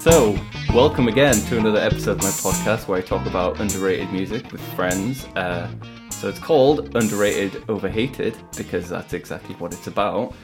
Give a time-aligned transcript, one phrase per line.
[0.00, 0.38] So,
[0.72, 4.60] welcome again to another episode of my podcast where I talk about underrated music with
[4.74, 5.24] friends.
[5.36, 5.68] Uh,
[6.10, 10.34] so it's called Underrated Overhated because that's exactly what it's about.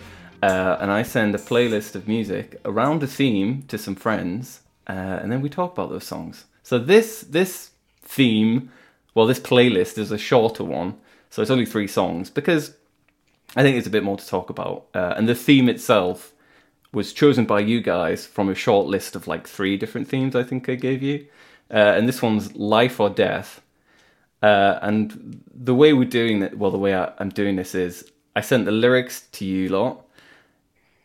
[0.42, 4.92] Uh, and I send a playlist of music around a theme to some friends, uh,
[4.92, 6.44] and then we talk about those songs.
[6.64, 7.70] So this this
[8.02, 8.70] theme,
[9.14, 10.96] well, this playlist is a shorter one,
[11.30, 12.76] so it's only three songs because
[13.54, 14.86] I think there's a bit more to talk about.
[14.94, 16.32] Uh, and the theme itself
[16.92, 20.42] was chosen by you guys from a short list of like three different themes I
[20.42, 21.26] think I gave you.
[21.70, 23.62] Uh, and this one's life or death.
[24.42, 28.10] Uh, and the way we're doing it, well, the way I, am doing this is
[28.34, 30.04] I sent the lyrics to you lot.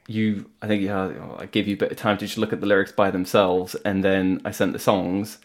[0.07, 2.65] You, I think, I gave you a bit of time to just look at the
[2.65, 5.37] lyrics by themselves, and then I sent the songs.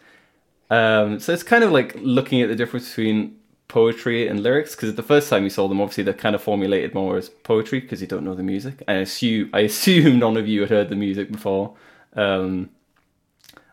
[0.72, 3.36] Um, so it's kind of like looking at the difference between
[3.68, 6.94] poetry and lyrics because the first time you saw them, obviously they're kind of formulated
[6.94, 8.82] more as poetry because you don't know the music.
[8.88, 11.74] I assume I assume none of you had heard the music before,
[12.14, 12.70] um,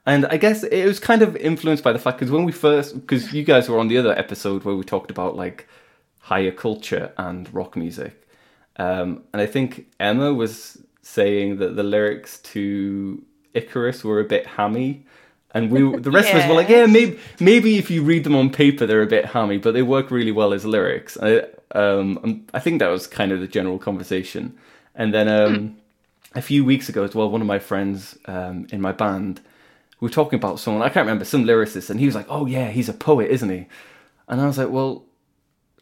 [0.06, 2.96] and I guess it was kind of influenced by the fact because when we first
[2.96, 5.70] because you guys were on the other episode where we talked about like
[6.20, 8.28] higher culture and rock music,
[8.76, 14.46] um, and I think Emma was saying that the lyrics to Icarus were a bit
[14.46, 15.06] hammy
[15.52, 18.36] and we the rest of us were like, yeah, maybe maybe if you read them
[18.36, 21.18] on paper, they're a bit hammy, but they work really well as lyrics.
[21.22, 24.58] I, um, I think that was kind of the general conversation.
[24.94, 25.78] And then um,
[26.36, 29.42] a few weeks ago as well, one of my friends um, in my band,
[30.00, 32.46] we were talking about someone I can't remember some lyricist, and he was like, "Oh
[32.46, 33.66] yeah, he's a poet, isn't he?"
[34.28, 35.06] And I was like, "Well,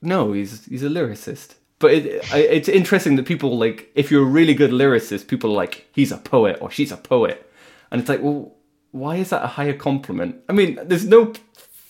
[0.01, 4.25] no, he's he's a lyricist." But it, it's interesting that people like if you're a
[4.25, 7.51] really good lyricist, people are like, "He's a poet" or "She's a poet,"
[7.91, 8.56] and it's like, well
[8.97, 10.37] why is that a higher compliment?
[10.49, 11.33] I mean, there's no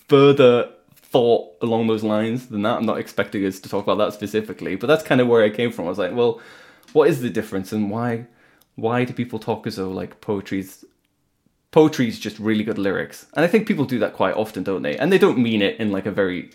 [0.08, 2.78] further thought along those lines than that.
[2.78, 5.50] I'm not expecting us to talk about that specifically, but that's kind of where I
[5.50, 5.86] came from.
[5.86, 6.42] I was like, well,
[6.94, 8.28] what is the difference and why
[8.76, 10.86] why do people talk as though like poetry's
[11.72, 13.26] poetry's just really good lyrics?
[13.34, 14.98] And I think people do that quite often, don't they?
[14.98, 16.52] And they don't mean it in like a very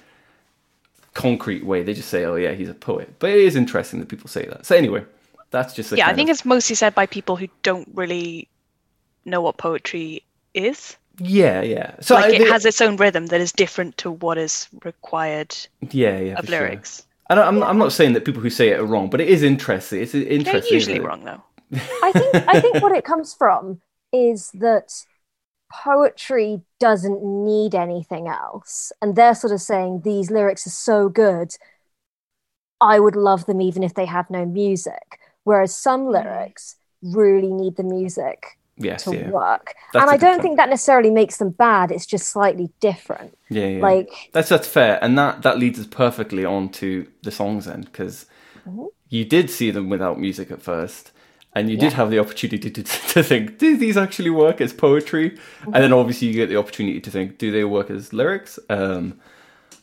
[1.14, 1.82] concrete way.
[1.82, 4.46] They just say, "Oh yeah, he's a poet." But it is interesting that people say
[4.46, 4.66] that.
[4.66, 5.04] So anyway,
[5.50, 6.08] that's just yeah.
[6.08, 6.34] I think of...
[6.34, 8.48] it's mostly said by people who don't really
[9.24, 10.96] know what poetry is.
[11.18, 11.94] Yeah, yeah.
[12.00, 15.54] So like I, it has its own rhythm that is different to what is required.
[15.90, 16.38] Yeah, yeah.
[16.38, 16.96] Of lyrics.
[16.96, 17.06] Sure.
[17.30, 17.66] And I'm, yeah.
[17.66, 20.02] I'm not saying that people who say it are wrong, but it is interesting.
[20.02, 20.44] It's interesting.
[20.44, 21.42] They're usually wrong though.
[22.02, 23.80] I think I think what it comes from
[24.12, 24.92] is that
[25.72, 31.54] poetry doesn't need anything else, and they're sort of saying these lyrics are so good.
[32.80, 35.20] I would love them even if they had no music.
[35.44, 36.12] Whereas some mm.
[36.12, 39.30] lyrics really need the music yes, to yeah.
[39.30, 39.74] work.
[39.92, 40.42] That's and I don't point.
[40.42, 41.90] think that necessarily makes them bad.
[41.90, 43.36] It's just slightly different.
[43.48, 43.82] Yeah, yeah.
[43.82, 47.82] Like that's that's fair, and that that leads us perfectly on to the songs then,
[47.82, 48.26] because
[48.68, 48.86] mm-hmm.
[49.08, 51.12] you did see them without music at first.
[51.54, 51.82] And you yeah.
[51.82, 52.82] did have the opportunity to,
[53.12, 55.32] to think, do these actually work as poetry?
[55.32, 55.74] Mm-hmm.
[55.74, 58.58] And then obviously you get the opportunity to think, do they work as lyrics?
[58.70, 59.20] Um,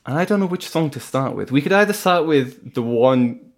[0.08, 1.52] and I don't know which song to start with.
[1.52, 3.52] We could either start with the one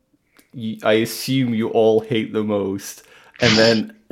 [0.54, 3.04] you, I assume you all hate the most,
[3.42, 3.96] and then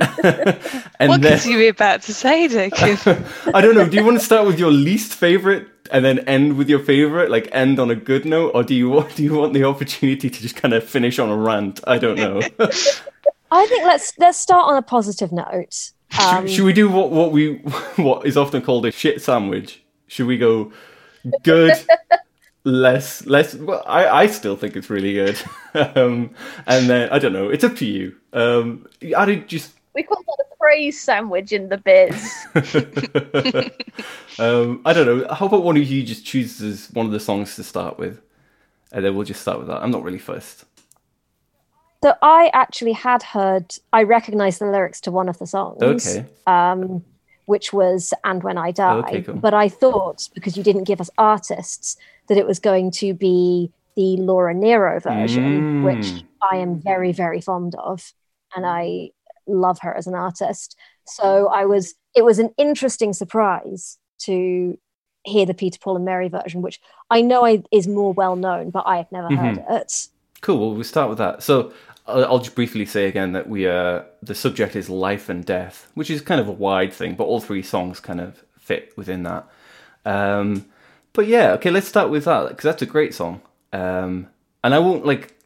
[0.98, 2.98] and what then, could you be about to say, Jacob?
[3.54, 3.86] I don't know.
[3.86, 7.30] Do you want to start with your least favorite and then end with your favorite,
[7.30, 10.30] like end on a good note, or do you want do you want the opportunity
[10.30, 11.80] to just kind of finish on a rant?
[11.86, 12.40] I don't know.
[13.50, 15.92] I think let's let's start on a positive note.
[16.18, 17.56] Um, should, should we do what what we
[17.96, 19.82] what is often called a shit sandwich?
[20.06, 20.72] Should we go
[21.42, 21.74] good,
[22.64, 25.40] less less well i i still think it's really good.
[25.72, 26.34] Um
[26.66, 28.16] and then i don't know it's up to you.
[28.32, 32.32] Um i did just we call that a praise sandwich in the biz.
[34.38, 37.56] Um i don't know how about one of you just chooses one of the songs
[37.56, 38.20] to start with?
[38.92, 39.82] And then we'll just start with that.
[39.82, 40.64] I'm not really first
[42.02, 45.82] so i actually had heard i recognized the lyrics to one of the songs.
[45.82, 46.26] Okay.
[46.46, 47.04] Um
[47.50, 49.34] which was and when i die okay, cool.
[49.34, 51.96] but i thought because you didn't give us artists
[52.28, 55.84] that it was going to be the Laura Nyro version, mm.
[55.84, 58.12] which I am very, very fond of.
[58.54, 59.10] And I
[59.46, 60.76] love her as an artist.
[61.06, 64.78] So I was, it was an interesting surprise to
[65.24, 66.80] hear the Peter, Paul, and Mary version, which
[67.10, 69.60] I know I, is more well known, but I have never mm-hmm.
[69.60, 70.08] heard it.
[70.40, 70.58] Cool.
[70.58, 71.42] Well, we'll start with that.
[71.42, 71.72] So
[72.10, 76.10] I'll just briefly say again that we are the subject is life and death, which
[76.10, 79.48] is kind of a wide thing, but all three songs kind of fit within that.
[80.04, 80.66] Um,
[81.12, 83.40] but yeah, okay, let's start with that because that's a great song.
[83.72, 84.28] Um,
[84.62, 85.36] and I won't like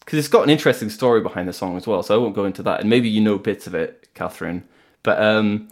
[0.00, 2.44] because it's got an interesting story behind the song as well, so I won't go
[2.44, 2.80] into that.
[2.80, 4.64] And maybe you know bits of it, Catherine,
[5.02, 5.68] but um,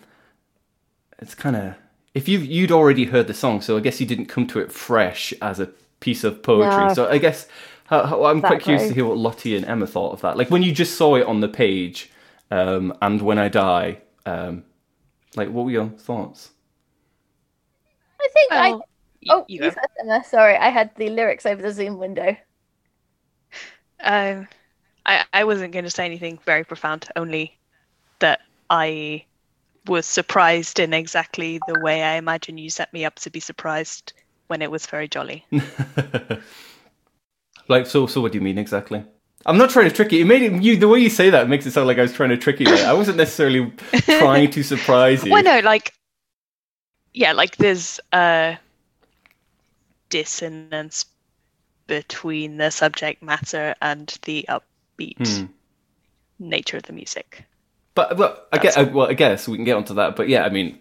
[1.19, 1.75] it's kind of
[2.15, 4.73] if you you'd already heard the song, so I guess you didn't come to it
[4.73, 5.67] fresh as a
[6.01, 6.87] piece of poetry.
[6.87, 6.95] No.
[6.95, 7.47] So I guess
[7.91, 10.37] how, how, I'm quite curious to hear what Lottie and Emma thought of that.
[10.37, 12.11] Like when you just saw it on the page,
[12.51, 14.63] um, and when I die, um,
[15.35, 16.51] like what were your thoughts?
[18.21, 18.71] I think I.
[18.71, 18.87] Well, y-
[19.31, 19.71] Oh, you you go.
[19.71, 20.23] first, Emma.
[20.25, 22.37] Sorry, I had the lyrics over the Zoom window.
[24.03, 24.49] Um,
[25.05, 27.59] I I wasn't going to say anything very profound, only
[28.21, 28.41] that
[28.71, 29.25] I
[29.87, 34.13] was surprised in exactly the way I imagine you set me up to be surprised
[34.47, 35.45] when it was very jolly.
[37.71, 39.05] like so, so what do you mean exactly?
[39.47, 40.21] I'm not trying to trick you.
[40.21, 42.13] It made it you the way you say that makes it sound like I was
[42.13, 42.67] trying to trick you.
[42.69, 43.73] I wasn't necessarily
[44.03, 45.33] trying to surprise you.
[45.33, 45.95] Well, no, like,
[47.15, 48.59] yeah, like there's a
[50.11, 51.07] dissonance
[51.87, 55.47] between the subject matter and the upbeat Hmm.
[56.39, 57.45] nature of the music.
[57.95, 60.17] But well, I guess, well, I guess we can get onto that.
[60.17, 60.79] But yeah, I mean,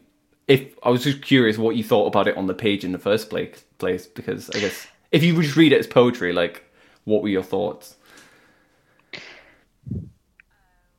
[0.47, 2.99] if I was just curious what you thought about it on the page in the
[2.99, 6.63] first place, place because I guess if you would just read it as poetry, like,
[7.09, 7.95] what were your thoughts?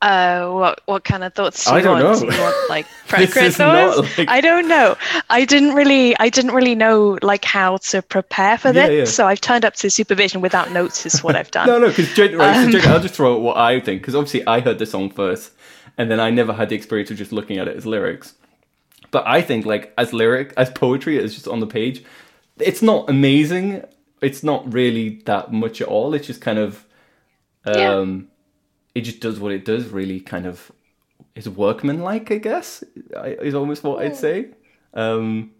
[0.02, 2.22] Uh, what what kind of thoughts do I you don't want?
[2.22, 2.30] know.
[2.30, 2.86] Do want like
[3.18, 4.96] is not like- I don't know.
[5.28, 9.04] I didn't really I didn't really know like how to prepare for Yeah, this, yeah.
[9.12, 11.04] so I've turned up to supervision without notes.
[11.04, 11.66] Is what I've done.
[11.68, 14.78] No, no, because Um, I'll just throw out what I think because obviously I heard
[14.78, 15.52] the song first,
[15.98, 18.32] and then I never had the experience of just looking at it as lyrics.
[19.10, 22.02] But I think like as lyric as poetry, it's just on the page.
[22.58, 23.84] It's not amazing.
[24.22, 26.14] It's not really that much at all.
[26.14, 26.84] It's just kind of,
[27.66, 27.94] Yeah.
[27.94, 28.28] um,
[28.94, 29.88] it just does what it does.
[29.88, 30.70] Really, kind of,
[31.34, 32.30] is workmanlike.
[32.30, 32.84] I guess
[33.16, 34.48] I- is almost what I'd say.
[34.94, 35.52] Um,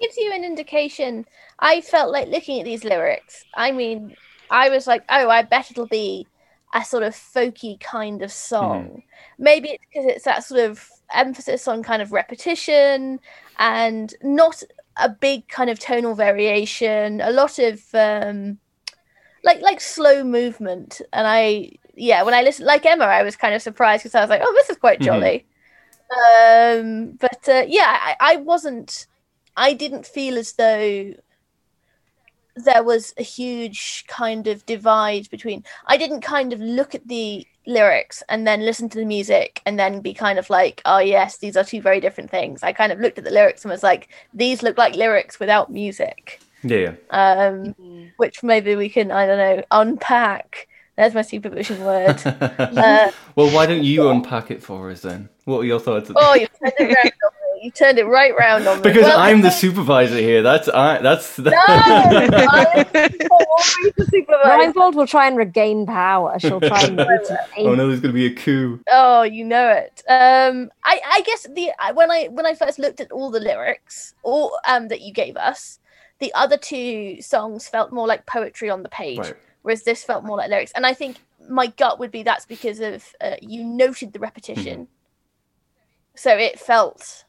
[0.00, 1.26] gives you an indication.
[1.58, 3.44] I felt like looking at these lyrics.
[3.54, 4.16] I mean,
[4.50, 6.26] I was like, oh, I bet it'll be
[6.74, 9.02] a sort of folky kind of song.
[9.38, 13.20] Maybe it's because it's that sort of emphasis on kind of repetition
[13.58, 14.62] and not
[14.96, 17.20] a big kind of tonal variation.
[17.20, 18.58] A lot of um,
[19.44, 21.00] like like slow movement.
[21.12, 24.20] And I yeah, when I listened, like Emma, I was kind of surprised because I
[24.20, 25.02] was like, oh, this is quite Mhm.
[25.02, 25.46] jolly.
[26.10, 29.06] Um, but uh, yeah, I, I wasn't.
[29.56, 31.14] I didn't feel as though
[32.56, 35.64] there was a huge kind of divide between.
[35.86, 39.78] I didn't kind of look at the lyrics and then listen to the music and
[39.78, 42.62] then be kind of like, oh yes, these are two very different things.
[42.62, 45.70] I kind of looked at the lyrics and was like, these look like lyrics without
[45.70, 46.40] music.
[46.62, 47.74] yeah, Um,
[48.16, 50.68] which maybe we can, I don't know, unpack.
[50.96, 52.20] There's my supervision word.
[52.26, 55.28] Uh, well, why don't you unpack it for us then?
[55.44, 56.10] What are your thoughts?
[56.14, 57.39] oh, you turned it round on me.
[57.62, 58.82] You turned it right round on me.
[58.84, 60.42] because Well, I'm the supervisor here.
[60.42, 60.98] That's I.
[61.02, 61.50] That's the...
[61.50, 62.30] No, I'm
[63.96, 64.72] the supervisor.
[64.72, 66.38] Reinbold will try and regain power.
[66.38, 67.00] She'll try and
[67.58, 68.80] oh no, there's gonna be a coup.
[68.90, 70.02] Oh, you know it.
[70.08, 74.14] Um, I, I guess the when I when I first looked at all the lyrics,
[74.22, 75.78] all um that you gave us,
[76.18, 79.36] the other two songs felt more like poetry on the page, Right.
[79.62, 80.72] whereas this felt more like lyrics.
[80.74, 81.16] And I think
[81.48, 84.88] my gut would be that's because of uh, you noted the repetition,
[86.14, 87.24] so it felt,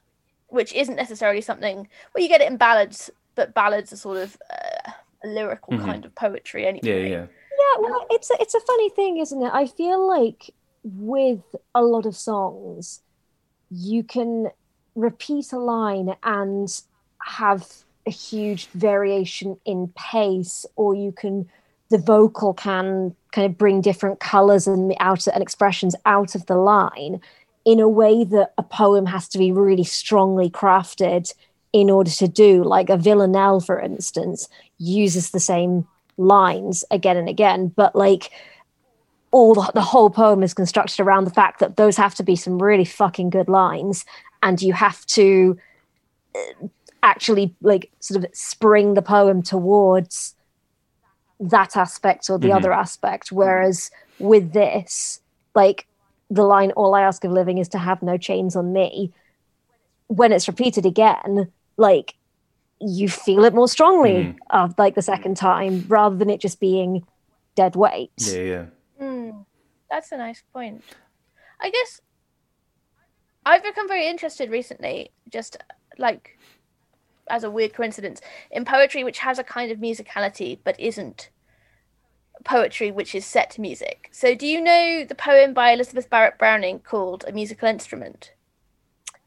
[0.51, 1.87] which isn't necessarily something.
[2.13, 4.91] Well, you get it in ballads, but ballads are sort of uh,
[5.23, 5.85] a lyrical Mhm.
[5.85, 6.81] kind of poetry anyway.
[6.83, 7.25] Yeah, yeah.
[7.25, 9.51] Yeah, well, it's a, it's a funny thing, isn't it?
[9.53, 10.51] I feel like
[10.83, 11.43] with
[11.75, 13.01] a lot of songs,
[13.69, 14.49] you can
[14.95, 16.81] repeat a line and
[17.23, 17.67] have
[18.05, 21.49] a huge variation in pace, or you can
[21.89, 26.55] the vocal can kind of bring different colors and out and expressions out of the
[26.55, 27.19] line
[27.65, 31.33] in a way that a poem has to be really strongly crafted
[31.73, 32.63] in order to do.
[32.63, 35.87] Like a villanelle, for instance, uses the same
[36.17, 38.31] lines again and again, but like
[39.31, 42.35] all the, the whole poem is constructed around the fact that those have to be
[42.35, 44.05] some really fucking good lines,
[44.43, 45.57] and you have to
[46.35, 46.67] uh,
[47.03, 50.35] actually like sort of spring the poem towards
[51.39, 52.55] that aspect or the Mhm.
[52.55, 53.31] other aspect.
[53.31, 53.89] Whereas
[54.19, 55.21] with this,
[55.55, 55.87] like
[56.31, 59.11] the line "All I ask of living is to have no chains on me,"
[60.07, 62.15] when it's repeated again, like
[62.79, 64.35] you feel it more strongly Mhm.
[64.49, 67.05] uh, like the second time rather than it just being
[67.55, 68.11] dead weight.
[68.17, 68.65] Yeah, yeah.
[68.97, 69.41] Hmm,
[69.89, 70.83] that's a nice point.
[71.59, 72.01] I guess
[73.45, 75.57] I've become very interested recently, just
[75.97, 76.37] like
[77.29, 78.19] as a weird coincidence,
[78.51, 81.29] in poetry which has a kind of musicality but isn't
[82.43, 84.09] poetry which is set to music.
[84.11, 88.33] So, do you know the poem by Elizabeth Barrett Browning called A Musical Instrument?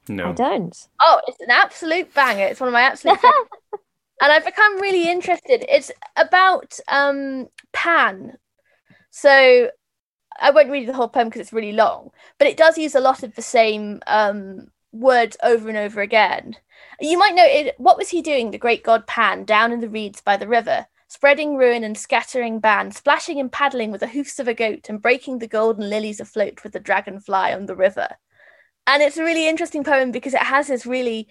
[0.08, 0.30] No.
[0.30, 0.88] I don't.
[1.00, 2.44] Oh, it's an absolute banger.
[2.44, 3.50] It's one of my absolute favorites.
[4.20, 5.64] and I've become really interested.
[5.68, 8.36] It's about um Pan.
[9.10, 9.70] So
[10.40, 13.00] I won't read the whole poem because it's really long, but it does use a
[13.00, 16.56] lot of the same um words over and over again.
[17.00, 19.88] You might know it what was he doing, the great god Pan, down in the
[19.88, 20.86] reeds by the river?
[21.14, 25.00] Spreading ruin and scattering ban, splashing and paddling with the hoofs of a goat, and
[25.00, 28.08] breaking the golden lilies afloat with the dragonfly on the river.
[28.88, 31.28] And it's a really interesting poem because it has this really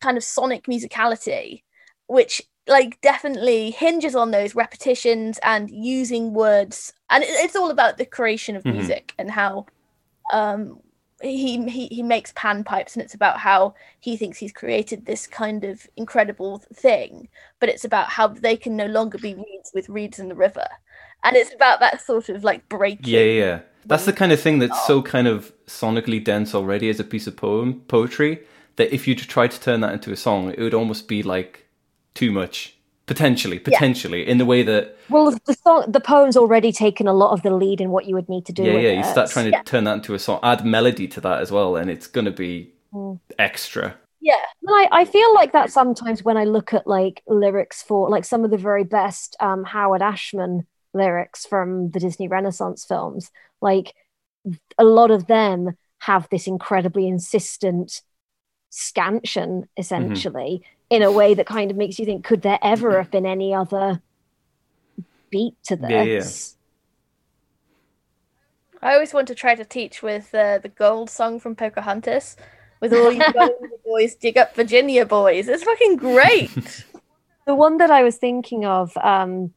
[0.00, 1.62] kind of sonic musicality,
[2.08, 8.06] which like definitely hinges on those repetitions and using words and it's all about the
[8.06, 8.78] creation of mm-hmm.
[8.78, 9.66] music and how
[10.32, 10.80] um
[11.24, 15.26] he, he he makes pan pipes and it's about how he thinks he's created this
[15.26, 17.28] kind of incredible thing
[17.60, 20.66] but it's about how they can no longer be reeds with reeds in the river.
[21.26, 24.58] And it's about that sort of like breaking yeah yeah that's the kind of thing
[24.58, 28.40] that's so kind of sonically dense already as a piece of poem poetry
[28.76, 31.66] that if you try to turn that into a song it would almost be like
[32.14, 32.76] too much
[33.06, 34.30] potentially potentially yeah.
[34.30, 37.50] in the way that well the song the poem's already taken a lot of the
[37.50, 38.96] lead in what you would need to do yeah yeah it.
[38.96, 39.62] you start trying to yeah.
[39.62, 42.30] turn that into a song add melody to that as well and it's going to
[42.30, 43.18] be mm.
[43.38, 48.08] extra yeah I, I feel like that sometimes when i look at like lyrics for
[48.08, 53.30] like some of the very best um, howard ashman lyrics from the disney renaissance films
[53.60, 53.94] like
[54.78, 58.00] a lot of them have this incredibly insistent
[58.70, 59.64] scansion mm-hmm.
[59.76, 63.10] essentially mm-hmm in a way that kind of makes you think, could there ever have
[63.10, 64.00] been any other
[65.30, 65.90] beat to this?
[65.90, 66.24] Yeah, yeah.
[68.90, 72.36] I always want to try to teach with uh, the gold song from Pocahontas.
[72.80, 73.22] With all you
[73.84, 75.48] boys dig up Virginia boys.
[75.48, 76.84] It's fucking great.
[77.46, 79.52] the one that I was thinking of um,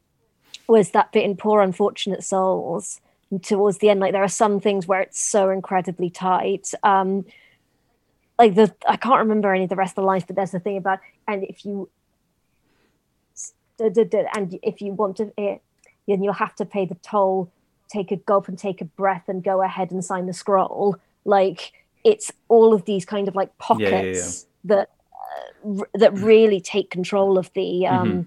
[0.67, 2.99] was that bit in Poor Unfortunate Souls.
[3.29, 6.71] And towards the end, like there are some things where it's so incredibly tight.
[6.83, 7.25] Um,
[8.37, 10.59] like the I can't remember any of the rest of the lines, but there's the
[10.59, 11.89] thing about and if you
[13.79, 15.57] and if you want to, eh,
[16.07, 17.51] then you'll have to pay the toll.
[17.89, 20.97] Take a gulp and take a breath, and go ahead and sign the scroll.
[21.25, 21.71] Like
[22.03, 24.31] it's all of these kind of like pockets yeah, yeah, yeah.
[24.65, 28.21] that uh, r- that really take control of the um mm-hmm.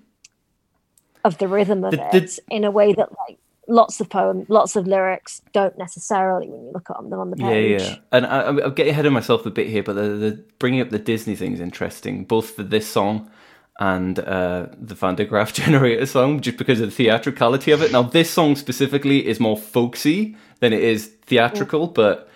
[1.25, 3.39] of the rhythm of the, it the, in a way that like
[3.69, 7.37] lots of poem, lots of lyrics don't necessarily when you look at them on the
[7.37, 7.81] page.
[7.81, 7.97] Yeah, yeah.
[8.13, 10.91] And I, I'm getting ahead of myself a bit here, but the, the bringing up
[10.91, 13.31] the Disney thing is interesting, both for this song
[13.79, 17.93] and uh, the Van der Graaf generator song, just because of the theatricality of it.
[17.93, 21.95] Now, this song specifically is more folksy than it is theatrical, mm.
[21.95, 22.29] but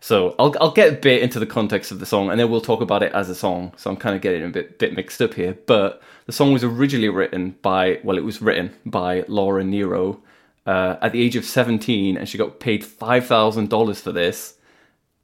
[0.00, 2.60] so I'll I'll get a bit into the context of the song, and then we'll
[2.60, 3.72] talk about it as a song.
[3.76, 6.64] So I'm kind of getting a bit bit mixed up here, but the song was
[6.64, 10.20] originally written by well, it was written by Laura Nyro
[10.66, 14.54] uh, at the age of 17 and she got paid $5,000 for this.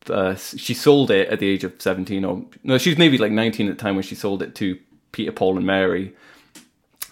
[0.09, 3.33] Uh, she sold it at the age of 17 or no, she was maybe like
[3.33, 4.78] 19 at the time when she sold it to
[5.12, 6.14] Peter, Paul, and Mary.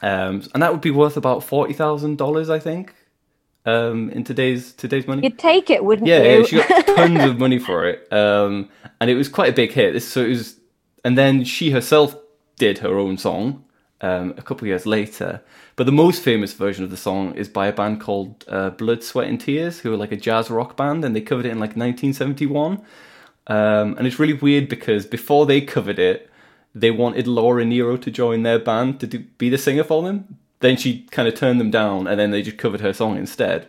[0.02, 2.95] Um, and that would be worth about $40,000, I think.
[3.64, 6.38] Um, in today's today's money, you'd take it, wouldn't yeah, you?
[6.38, 8.68] Yeah, she got tons of money for it, um,
[9.00, 9.92] and it was quite a big hit.
[9.92, 10.54] This, so it was,
[11.04, 12.14] and then she herself
[12.59, 13.64] did her own song
[14.00, 15.41] um, a couple of years later,
[15.76, 19.03] but the most famous version of the song is by a band called uh, Blood,
[19.03, 21.59] Sweat and Tears, who are like a jazz rock band, and they covered it in
[21.59, 22.83] like 1971.
[23.49, 26.31] Um, and it's really weird because before they covered it,
[26.75, 30.38] they wanted Laura Nyro to join their band to do, be the singer for them.
[30.61, 33.69] Then she kind of turned them down, and then they just covered her song instead.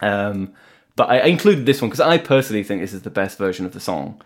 [0.00, 0.52] Um,
[0.96, 3.64] but I, I included this one because I personally think this is the best version
[3.64, 4.20] of the song.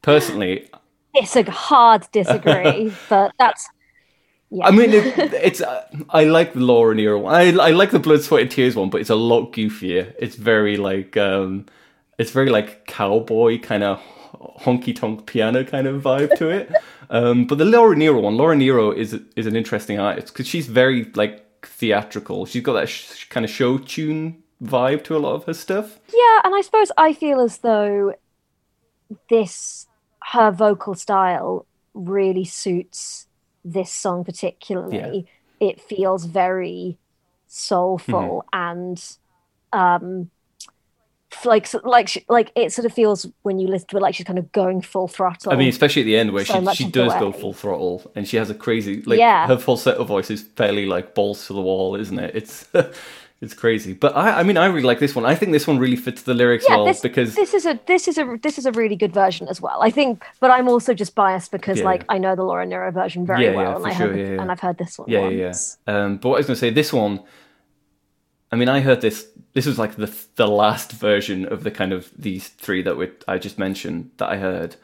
[0.00, 0.68] Personally,
[1.14, 3.68] it's a hard disagree, but that's
[4.52, 4.66] yeah.
[4.66, 7.34] I mean, it, it's uh, I like the Laura Nyro one.
[7.34, 10.14] I I like the Blood, Sweat, and Tears one, but it's a lot goofier.
[10.18, 11.66] It's very like um,
[12.18, 14.00] it's very like cowboy kind of
[14.60, 16.70] honky tonk piano kind of vibe to it.
[17.10, 20.66] um, but the Laura Nyro one, Laura Nyro is is an interesting artist because she's
[20.66, 22.44] very like theatrical.
[22.44, 25.98] She's got that sh- kind of show tune vibe to a lot of her stuff.
[26.12, 28.14] Yeah, and I suppose I feel as though
[29.30, 29.86] this
[30.32, 33.26] her vocal style really suits
[33.64, 35.26] this song particularly,
[35.60, 35.68] yeah.
[35.68, 36.98] it feels very
[37.46, 38.70] soulful mm-hmm.
[38.70, 39.16] and
[39.72, 40.30] um
[41.44, 44.38] like like like it sort of feels when you listen to it like she's kind
[44.38, 45.52] of going full throttle.
[45.52, 48.28] I mean, especially at the end where so she she does go full throttle and
[48.28, 49.46] she has a crazy like yeah.
[49.46, 52.34] her falsetto voice is fairly like balls to the wall, isn't it?
[52.34, 52.68] It's
[53.42, 55.24] It's crazy, but I, I mean, I really like this one.
[55.24, 57.76] I think this one really fits the lyrics yeah, well this, because this is a
[57.86, 59.82] this is a this is a really good version as well.
[59.82, 61.84] I think, but I'm also just biased because yeah.
[61.84, 64.60] like I know the Laura Nyro version very well, and I sure, heard, and I've
[64.60, 65.10] heard this one.
[65.10, 65.76] Yeah, once.
[65.88, 66.04] yeah.
[66.04, 67.20] Um, but what I was going to say, this one,
[68.52, 69.26] I mean, I heard this.
[69.54, 73.10] This was like the the last version of the kind of these three that we
[73.26, 74.76] I just mentioned that I heard,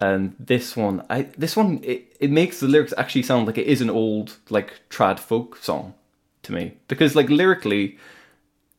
[0.00, 3.66] and this one, I this one it, it makes the lyrics actually sound like it
[3.66, 5.94] is an old like trad folk song
[6.44, 7.98] to me because like lyrically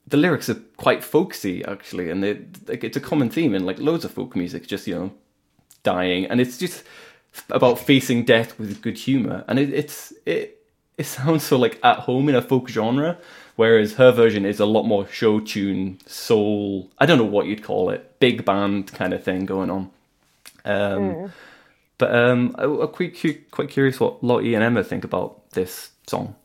[0.08, 3.80] the lyrics are quite folksy actually and they, like it's a common theme in like
[3.80, 5.12] loads of folk music just you know
[5.84, 6.84] dying and it's just
[7.50, 10.56] about facing death with good humor and it, it's it
[10.98, 13.18] it sounds so like at home in a folk genre,
[13.56, 16.90] whereas her version is a lot more show tune, soul.
[16.98, 19.92] I don't know what you'd call it, big band kind of thing going on.
[20.64, 21.32] Um, mm.
[21.98, 26.36] But um, I'm quite quite curious what Lottie and Emma think about this song.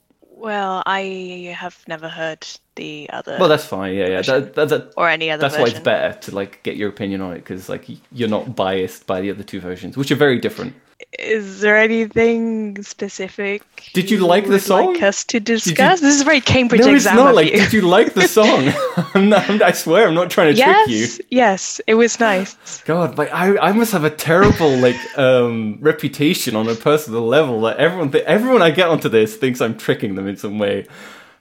[0.41, 3.37] Well, I have never heard the other.
[3.39, 3.95] Well, that's fine.
[3.95, 4.23] Yeah, yeah.
[4.23, 5.43] That, that, that, or any other.
[5.43, 5.73] That's version.
[5.73, 9.07] why it's better to like get your opinion on it because like you're not biased
[9.07, 10.75] by the other two versions, which are very different
[11.19, 13.63] is there anything specific?
[13.95, 14.95] Did you like the song?
[14.95, 16.01] Like us to discuss?
[16.01, 16.07] You...
[16.07, 17.17] This is a very Cambridge no, exam.
[17.17, 17.35] No, it's not.
[17.35, 18.73] Like, did you like the song?
[19.15, 21.25] I'm not, I'm, i swear, I'm not trying to yes, trick you.
[21.31, 22.83] Yes, it was nice.
[22.83, 27.63] God, like I, I must have a terrible like um reputation on a personal level.
[27.63, 30.87] That everyone, th- everyone I get onto this thinks I'm tricking them in some way,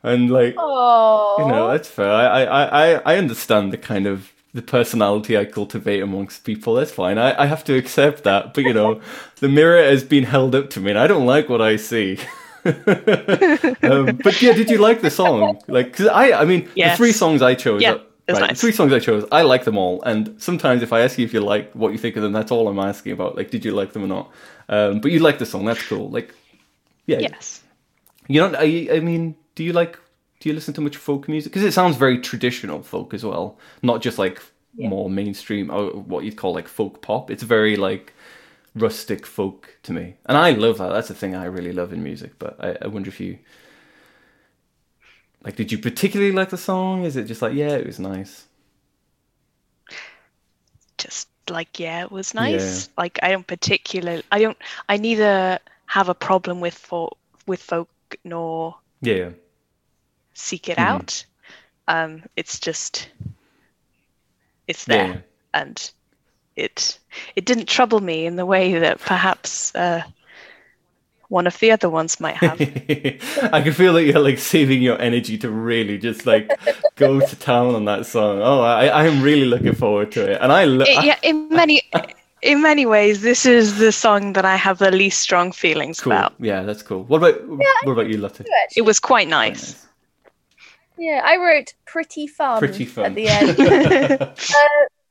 [0.01, 1.39] and like, Aww.
[1.39, 2.11] you know, that's fair.
[2.11, 6.75] I, I, I, I understand the kind of the personality I cultivate amongst people.
[6.75, 7.17] That's fine.
[7.17, 8.53] I, I have to accept that.
[8.53, 9.01] But you know,
[9.37, 12.17] the mirror has been held up to me, and I don't like what I see.
[12.65, 15.61] um, but yeah, did you like the song?
[15.67, 16.93] Like, cause I, I mean, yes.
[16.93, 17.81] the three songs I chose.
[17.81, 17.99] Yeah.
[18.27, 18.61] Right, nice.
[18.61, 20.03] three songs I chose, I like them all.
[20.03, 22.51] And sometimes if I ask you if you like what you think of them, that's
[22.51, 23.35] all I'm asking about.
[23.35, 24.31] Like, did you like them or not?
[24.67, 26.11] Um, but you like the song, that's cool.
[26.11, 26.35] Like,
[27.07, 27.19] yeah.
[27.19, 27.63] Yes.
[28.27, 29.97] You know, I, I mean, do you like
[30.39, 31.51] do you listen to much folk music?
[31.51, 34.41] Because it sounds very traditional folk as well, not just like
[34.75, 34.89] yeah.
[34.89, 37.29] more mainstream or what you'd call like folk pop.
[37.29, 38.13] It's very like
[38.75, 40.89] rustic folk to me, and I love that.
[40.89, 42.39] That's the thing I really love in music.
[42.39, 43.39] But I, I wonder if you
[45.43, 47.05] like, did you particularly like the song?
[47.05, 48.45] Is it just like, yeah, it was nice?
[50.97, 52.87] Just like, yeah, it was nice.
[52.87, 52.93] Yeah.
[52.97, 54.57] Like, I don't particularly, I don't,
[54.89, 57.17] I neither have a problem with folk,
[57.47, 57.89] with folk
[58.23, 59.29] nor yeah
[60.39, 60.95] seek it mm-hmm.
[60.95, 61.25] out.
[61.87, 63.09] Um, it's just
[64.67, 65.19] it's there, yeah.
[65.53, 65.91] and
[66.55, 66.99] it
[67.35, 70.03] it didn't trouble me in the way that perhaps uh,
[71.29, 72.61] one of the other ones might have.
[72.61, 76.51] I can feel that you're like saving your energy to really just like
[76.95, 78.41] go to town on that song.
[78.41, 81.81] Oh, I I'm really looking forward to it, and I, lo- it, yeah, in many.
[82.41, 86.13] in many ways, this is the song that I have the least strong feelings cool.
[86.13, 86.33] about.
[86.39, 87.03] Yeah, that's cool.
[87.03, 88.45] What about yeah, what about you, Lottie?
[88.77, 89.73] It was quite nice.
[89.73, 89.88] Quite nice.
[90.99, 92.59] Yeah, I wrote pretty fun.
[92.59, 93.49] Pretty fun at the end.
[93.59, 94.33] uh,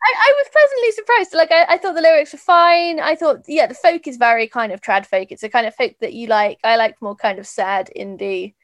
[0.01, 1.35] I, I, was pleasantly surprised.
[1.35, 3.01] Like I, I, thought the lyrics were fine.
[3.01, 5.33] I thought yeah, the folk is very kind of trad folk.
[5.33, 6.59] It's a kind of folk that you like.
[6.63, 8.55] I like more kind of sad indie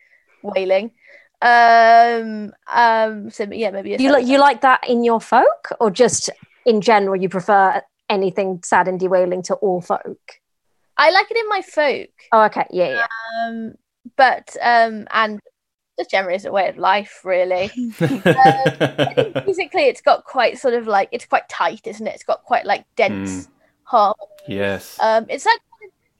[0.43, 0.93] wailing.
[1.41, 3.31] Um, um.
[3.31, 6.29] So yeah, maybe you like you like that in your folk, or just
[6.67, 10.41] in general, you prefer anything sad indie wailing to all folk.
[10.99, 12.11] I like it in my folk.
[12.33, 13.07] Oh, okay, yeah, yeah.
[13.49, 13.75] Um,
[14.17, 15.41] but um, and
[15.99, 17.65] just generally as a way of life, really.
[18.01, 22.15] um, musically, it's got quite sort of like it's quite tight, isn't it?
[22.15, 23.49] It's got quite like dense mm.
[23.85, 24.17] harmony.
[24.49, 24.99] Yes.
[25.01, 25.61] Um, it's like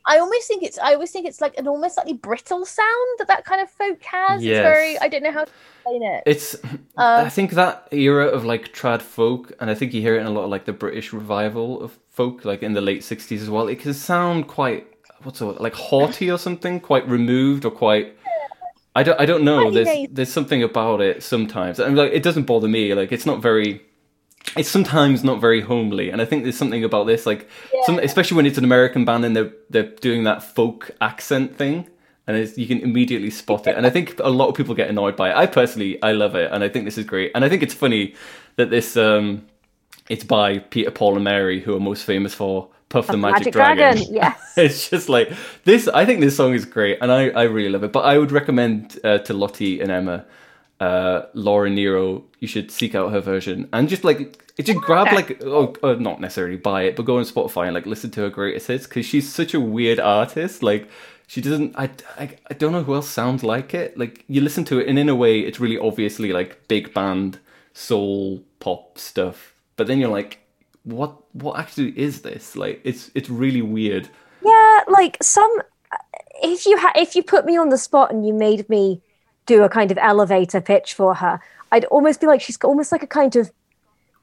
[0.07, 3.29] I almost think it's I always think it's like an almost slightly brittle sound that
[3.29, 4.45] that kind of folk has.
[4.45, 4.59] Yes.
[4.59, 6.23] It's very I don't know how to explain it.
[6.27, 10.17] It's um, I think that era of like trad folk, and I think you hear
[10.17, 13.03] it in a lot of like the British revival of folk, like in the late
[13.03, 13.69] sixties as well.
[13.69, 14.87] It can sound quite
[15.23, 18.17] what's it like haughty or something, quite removed or quite
[18.94, 19.20] I don't.
[19.20, 19.70] I don't know.
[19.70, 21.80] There's there's something about it sometimes.
[21.80, 22.94] I mean, like it doesn't bother me.
[22.94, 23.83] Like it's not very.
[24.57, 27.80] It's sometimes not very homely, and I think there's something about this, like, yeah.
[27.87, 31.88] some, especially when it's an American band and they're they're doing that folk accent thing,
[32.26, 33.76] and you can immediately spot it.
[33.76, 35.37] And I think a lot of people get annoyed by it.
[35.37, 37.33] I personally, I love it, and I think this is great.
[37.35, 38.14] And I think it's funny
[38.57, 39.46] that this um,
[40.09, 43.53] it's by Peter, Paul, and Mary, who are most famous for Puff the Magic, Magic
[43.53, 43.97] Dragon.
[43.97, 44.14] Dragon.
[44.14, 44.53] Yes.
[44.57, 45.33] it's just like
[45.64, 45.88] this.
[45.88, 47.92] I think this song is great, and I, I really love it.
[47.92, 50.25] But I would recommend uh, to Lottie and Emma,
[50.81, 52.25] uh, Laura Nyro.
[52.38, 56.20] You should seek out her version and just like just grab like oh, oh, not
[56.20, 59.05] necessarily buy it, but go on Spotify and like listen to her greatest hits because
[59.07, 60.62] she's such a weird artist.
[60.62, 60.88] Like
[61.27, 61.77] she doesn't.
[61.77, 63.99] I, I I don't know who else sounds like it.
[63.99, 67.40] Like you listen to it, and in a way, it's really obviously like big band
[67.73, 69.55] soul pop stuff.
[69.77, 70.38] But then you're like,
[70.85, 72.57] what what actually is this?
[72.57, 74.09] Like it's it's really weird.
[74.44, 75.51] Yeah, like some
[76.42, 79.01] if you ha- if you put me on the spot and you made me
[79.47, 81.40] do a kind of elevator pitch for her,
[81.73, 83.51] I'd almost be like she's almost like a kind of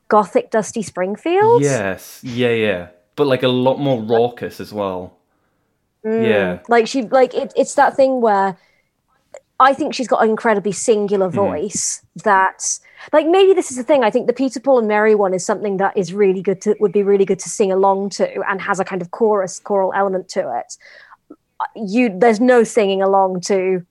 [0.07, 1.63] gothic Dusty Springfield.
[1.63, 5.17] Yes, yeah, yeah, but like a lot more raucous as well.
[6.05, 8.57] Mm, yeah, like she like it, it's that thing where
[9.59, 11.35] I think she's got an incredibly singular hmm.
[11.35, 12.23] voice mm.
[12.23, 12.79] that
[13.13, 14.03] like maybe this is the thing.
[14.03, 16.75] I think the Peter Paul and Mary one is something that is really good to
[16.79, 19.93] would be really good to sing along to and has a kind of chorus choral
[19.93, 20.77] element to it.
[21.75, 23.85] You there's no singing along to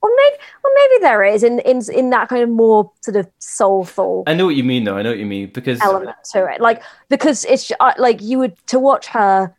[0.00, 3.28] or maybe or maybe there is in in in that kind of more sort of
[3.38, 4.96] soulful I know what you mean though.
[4.96, 6.60] I know what you mean because element to it.
[6.60, 9.54] Like because it's uh, like you would to watch her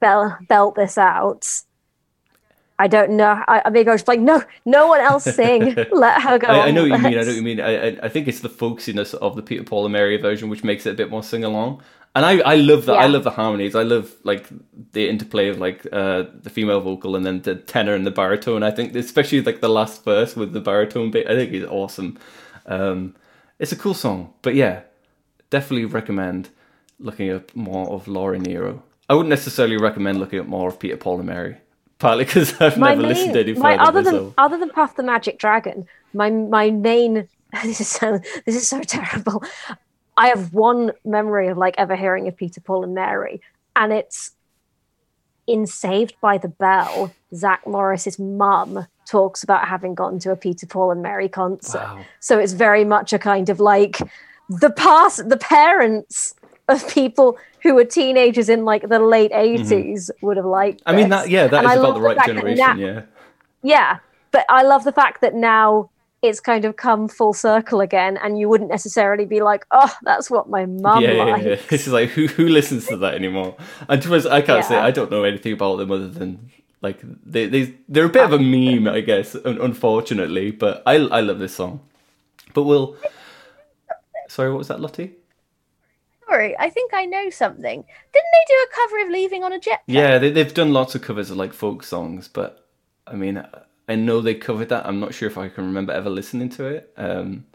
[0.00, 1.46] belt belt this out
[2.78, 3.42] I don't know.
[3.48, 5.74] I, maybe I was like, no, no one else sing.
[5.92, 6.48] Let her go.
[6.48, 7.18] I, I know what you mean.
[7.18, 7.60] I know what you mean.
[7.60, 10.86] I, I think it's the folksiness of the Peter Paul and Mary version which makes
[10.86, 11.82] it a bit more sing along.
[12.14, 12.94] And I, I love that.
[12.94, 13.00] Yeah.
[13.00, 13.74] I love the harmonies.
[13.74, 14.46] I love like
[14.92, 18.62] the interplay of like uh, the female vocal and then the tenor and the baritone.
[18.62, 21.26] I think especially like the last verse with the baritone bit.
[21.26, 22.18] I think is awesome.
[22.66, 23.14] Um,
[23.58, 24.82] it's a cool song, but yeah,
[25.50, 26.50] definitely recommend
[26.98, 28.82] looking up more of Laura Nyro.
[29.08, 31.58] I wouldn't necessarily recommend looking up more of Peter Paul and Mary,
[31.98, 34.96] partly because I've my never main, listened to any my, other than other than Puff
[34.96, 35.86] the Magic Dragon.
[36.12, 37.28] My my main
[37.64, 39.42] this is so this is so terrible.
[40.16, 43.40] I have one memory of like ever hearing of Peter Paul and Mary,
[43.74, 44.32] and it's
[45.46, 47.12] in Saved by the Bell.
[47.34, 51.78] Zach Morris's mum talks about having gone to a Peter Paul and Mary concert.
[51.78, 52.04] Wow.
[52.20, 54.00] So it's very much a kind of like
[54.48, 56.34] the past, the parents
[56.68, 60.26] of people who were teenagers in like the late 80s mm-hmm.
[60.26, 60.82] would have liked.
[60.86, 63.02] I mean that yeah, that and is I about the right the generation, now, yeah.
[63.62, 63.98] Yeah,
[64.30, 65.90] but I love the fact that now
[66.22, 70.30] it's kind of come full circle again, and you wouldn't necessarily be like, "Oh, that's
[70.30, 71.60] what my mum yeah, likes." Yeah, yeah.
[71.68, 73.56] This is like who who listens to that anymore?
[73.88, 74.68] And to us, I can't yeah.
[74.68, 76.50] say I don't know anything about them other than
[76.82, 80.50] like they they they're a bit of a meme, I guess, unfortunately.
[80.50, 81.80] But I I love this song.
[82.54, 82.96] But we'll.
[84.28, 85.14] Sorry, what was that, Lottie?
[86.28, 87.84] Sorry, I think I know something.
[88.12, 89.82] Didn't they do a cover of "Leaving on a Jet"?
[89.86, 92.66] Yeah, they, they've done lots of covers of like folk songs, but
[93.06, 93.44] I mean,
[93.88, 94.86] I know they covered that.
[94.86, 96.92] I'm not sure if I can remember ever listening to it.
[96.96, 97.46] Um,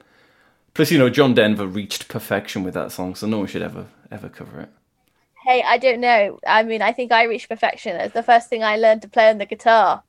[0.74, 3.88] plus, you know, John Denver reached perfection with that song, so no one should ever
[4.10, 4.70] ever cover it.
[5.46, 6.40] Hey, I don't know.
[6.46, 7.96] I mean, I think I reached perfection.
[7.96, 10.04] It's the first thing I learned to play on the guitar.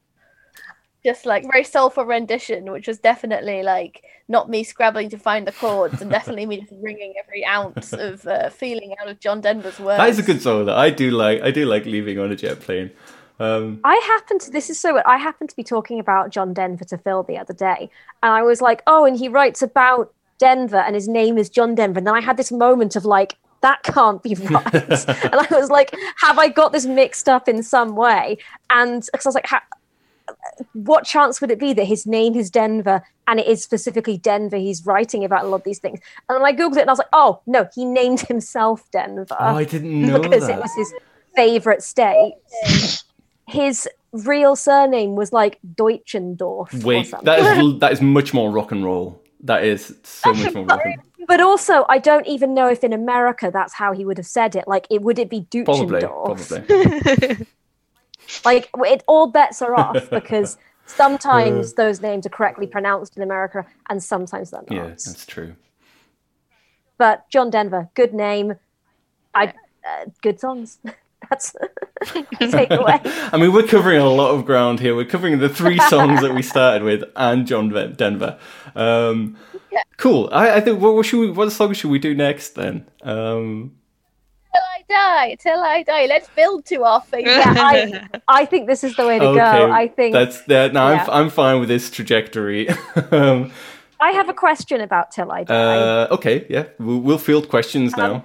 [1.04, 5.52] Just like very soulful rendition, which was definitely like not me scrabbling to find the
[5.52, 9.80] chords, and definitely me just wringing every ounce of uh, feeling out of John Denver's
[9.80, 9.98] words.
[9.98, 10.66] That is a good song.
[10.66, 11.42] That I do like.
[11.42, 12.92] I do like leaving on a jet plane.
[13.40, 16.84] Um, I happen to this is so I happened to be talking about John Denver
[16.84, 17.90] to Phil the other day,
[18.22, 21.74] and I was like, oh, and he writes about Denver, and his name is John
[21.74, 21.98] Denver.
[21.98, 24.74] And then I had this moment of like, that can't be right,
[25.08, 28.38] and I was like, have I got this mixed up in some way?
[28.70, 29.50] And because I was like,
[30.72, 34.56] what chance would it be that his name is Denver and it is specifically Denver
[34.56, 36.00] he's writing about a lot of these things?
[36.28, 39.26] And then I googled it and I was like, oh no, he named himself Denver.
[39.38, 40.58] Oh, I didn't know because that.
[40.58, 40.92] it was his
[41.34, 42.34] favorite state
[43.52, 46.82] his real surname was like Deutschendorf.
[46.84, 49.22] Wait, that is that is much more rock and roll.
[49.40, 51.06] That is so much more rock and roll.
[51.28, 54.56] But also, I don't even know if in America that's how he would have said
[54.56, 54.66] it.
[54.66, 56.66] Like, it would it be Deutschendorf?
[56.68, 57.06] Probably.
[57.06, 57.46] probably.
[58.44, 63.66] like, it, all bets are off because sometimes those names are correctly pronounced in America
[63.88, 64.72] and sometimes they're not.
[64.72, 65.56] Yeah, that's true.
[66.98, 68.54] But John Denver, good name.
[69.34, 70.78] I uh, good songs.
[71.30, 71.54] That's
[72.02, 73.00] takeaway.
[73.32, 74.94] I mean, we're covering a lot of ground here.
[74.94, 78.38] We're covering the three songs that we started with and John Denver.
[78.74, 79.36] Um,
[79.70, 79.82] yeah.
[79.98, 80.28] Cool.
[80.32, 81.30] I, I, think what, what, should we?
[81.30, 82.88] What song should we do next then?
[83.02, 83.81] Um, till
[84.54, 86.06] I die, till I die.
[86.06, 87.32] Let's build to our favorite.
[87.32, 89.70] Yeah, I, I think this is the way to okay, go.
[89.72, 90.72] I think that's that.
[90.72, 91.04] No, yeah.
[91.04, 92.68] I'm I'm fine with this trajectory.
[93.10, 93.52] um,
[94.00, 95.54] I have a question about till I die.
[95.54, 98.24] Uh, okay, yeah, we'll, we'll field questions um, now.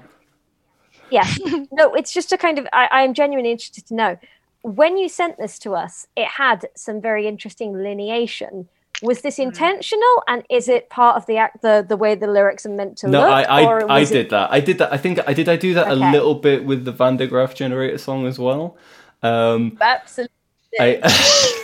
[1.11, 1.39] Yes.
[1.71, 4.17] no, it's just a kind of, I, am genuinely interested to know.
[4.61, 8.65] When you sent this to us, it had some very interesting lineation.
[9.01, 9.43] Was this hmm.
[9.43, 12.97] intentional, and is it part of the act, the the way the lyrics are meant
[12.99, 13.29] to no, look?
[13.29, 14.29] No, I I, I did it...
[14.31, 14.51] that.
[14.51, 14.91] I did that.
[14.91, 15.47] I think I did.
[15.47, 15.93] I do that okay.
[15.93, 18.77] a little bit with the Van der Graaf generator song as well.
[19.21, 20.33] Um, Absolutely.
[20.79, 21.01] I,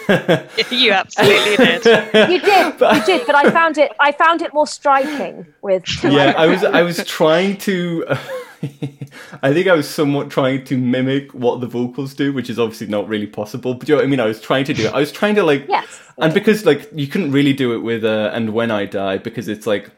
[0.72, 1.86] you absolutely did.
[2.30, 2.80] You did.
[2.80, 3.28] You did.
[3.28, 3.92] But I found it.
[4.00, 5.84] I found it more striking with.
[6.04, 6.64] Yeah, I was.
[6.64, 8.06] I was trying to.
[9.44, 12.88] I think I was somewhat trying to mimic what the vocals do, which is obviously
[12.88, 13.74] not really possible.
[13.74, 14.20] But you know what I mean?
[14.20, 14.94] I was trying to do it.
[14.94, 16.02] I was trying to like, yes.
[16.18, 19.48] And because like you couldn't really do it with uh, "And When I Die" because
[19.48, 19.90] it's like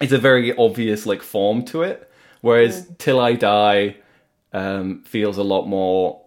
[0.00, 2.10] it's a very obvious like form to it,
[2.42, 2.98] whereas mm.
[2.98, 3.96] "Till I Die"
[4.52, 6.20] um, feels a lot more,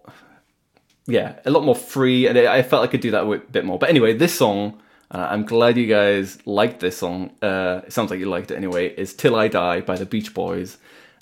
[1.06, 3.78] yeah, a lot more free, and I felt I could do that a bit more.
[3.78, 4.80] But anyway, this song.
[5.12, 7.32] Uh, I'm glad you guys liked this song.
[7.42, 8.94] Uh, it sounds like you liked it anyway.
[8.94, 10.78] Is "Till I Die" by the Beach Boys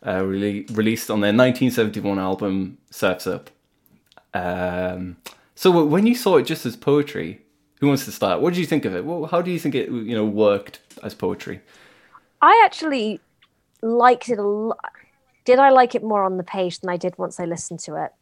[0.06, 3.50] uh, really, released on their 1971 album Surfs Up.
[4.34, 5.16] Um,
[5.54, 7.40] so when you saw it just as poetry,
[7.80, 8.40] who wants to start?
[8.40, 9.04] What did you think of it?
[9.04, 11.60] Well, how do you think it you know worked as poetry?
[12.40, 13.20] I actually
[13.82, 14.78] liked it a lot.
[15.44, 17.96] Did I like it more on the page than I did once I listened to
[18.04, 18.12] it?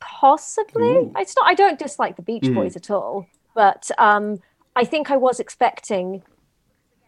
[0.00, 0.82] Possibly.
[0.82, 1.12] Ooh.
[1.16, 1.46] It's not.
[1.46, 2.54] I don't dislike the Beach mm.
[2.54, 4.40] Boys at all, but um,
[4.76, 6.22] I think I was expecting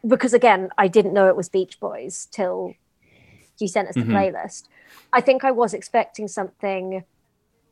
[0.06, 2.74] because again, I didn't know it was Beach Boys till
[3.58, 4.12] you sent us the mm-hmm.
[4.12, 4.64] playlist.
[5.12, 7.04] I think I was expecting something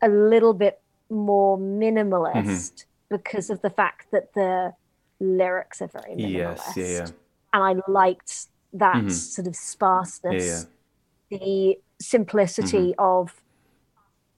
[0.00, 3.16] a little bit more minimalist mm-hmm.
[3.16, 4.74] because of the fact that the
[5.20, 6.32] lyrics are very minimalist.
[6.32, 7.06] Yes, yeah, yeah.
[7.52, 9.08] And I liked that mm-hmm.
[9.08, 10.66] sort of sparseness,
[11.28, 13.00] yeah, the simplicity mm-hmm.
[13.00, 13.42] of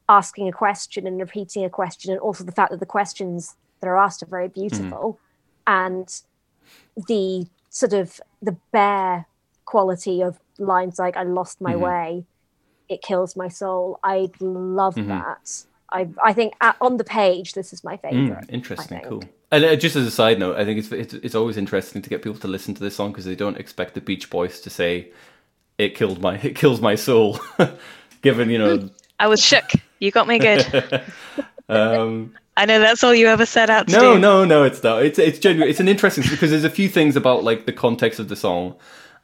[0.09, 3.87] asking a question and repeating a question, and also the fact that the questions that
[3.87, 5.19] are asked are very beautiful,
[5.67, 5.89] mm-hmm.
[5.89, 6.23] and
[7.07, 9.27] the sort of the bare
[9.64, 11.83] quality of lines like "I lost my mm-hmm.
[11.83, 12.24] way,"
[12.88, 15.09] "It kills my soul." I love mm-hmm.
[15.09, 15.64] that.
[15.90, 18.46] I I think at, on the page, this is my favorite.
[18.46, 19.22] Mm, interesting, cool.
[19.50, 22.11] And uh, just as a side note, I think it's, it's it's always interesting to
[22.11, 24.70] get people to listen to this song because they don't expect the Beach Boys to
[24.70, 25.12] say,
[25.79, 27.38] "It killed my it kills my soul,"
[28.22, 28.90] given you know.
[29.20, 29.70] I was shook.
[30.00, 30.66] You got me good.
[31.68, 34.18] um, I know that's all you ever set out to no, do.
[34.20, 35.05] No, no, it's not.
[35.05, 35.68] It's it's genuine.
[35.68, 38.74] It's an interesting because there's a few things about like the context of the song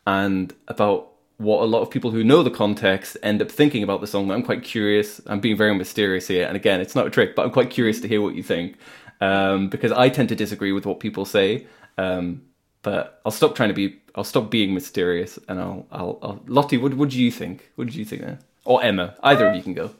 [0.06, 4.00] and about what a lot of people who know the context end up thinking about
[4.02, 4.30] the song.
[4.30, 5.20] I'm quite curious.
[5.26, 8.00] I'm being very mysterious here, and again, it's not a trick, but I'm quite curious
[8.02, 8.76] to hear what you think
[9.20, 11.66] um, because I tend to disagree with what people say.
[11.98, 12.42] Um,
[12.82, 14.00] but I'll stop trying to be.
[14.14, 15.86] I'll stop being mysterious, and I'll.
[15.92, 16.18] I'll.
[16.22, 17.70] I'll Lottie, what what do you think?
[17.74, 18.38] What did you think there?
[18.64, 19.90] Or Emma, either of you can go.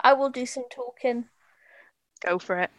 [0.00, 1.26] I will do some talking.
[2.24, 2.70] Go for it.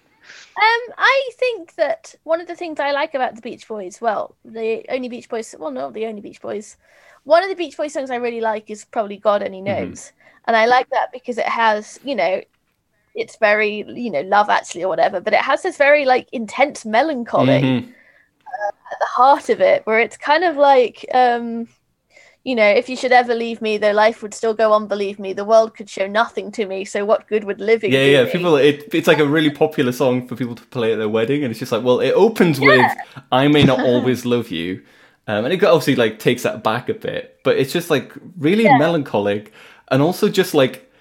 [0.56, 4.36] Um, I think that one of the things I like about the Beach Boys, well,
[4.46, 6.78] the only Beach Boys, well, not the only Beach Boys,
[7.24, 9.90] one of the Beach Boys songs I really like is probably God Only mm-hmm.
[9.90, 10.00] Knows.
[10.00, 10.18] Mm-hmm.
[10.46, 12.42] And I like that because it has, you know,
[13.16, 16.86] it's very, you know, love actually or whatever, but it has this very like intense
[16.86, 17.90] melancholy mm-hmm.
[17.90, 21.68] uh, at the heart of it where it's kind of like, um,
[22.44, 24.88] you know, if you should ever leave me, though life would still go on.
[24.88, 26.84] Believe me, the world could show nothing to me.
[26.84, 27.94] So what good would living?
[27.94, 28.24] Yeah, yeah.
[28.26, 28.32] Me?
[28.32, 31.44] People, it, it's like a really popular song for people to play at their wedding,
[31.44, 32.68] and it's just like, well, it opens yeah.
[32.68, 34.84] with "I may not always love you,"
[35.28, 38.66] um, and it obviously like takes that back a bit, but it's just like really
[38.66, 38.78] yeah.
[38.78, 39.54] melancholic,
[39.90, 40.92] and also just like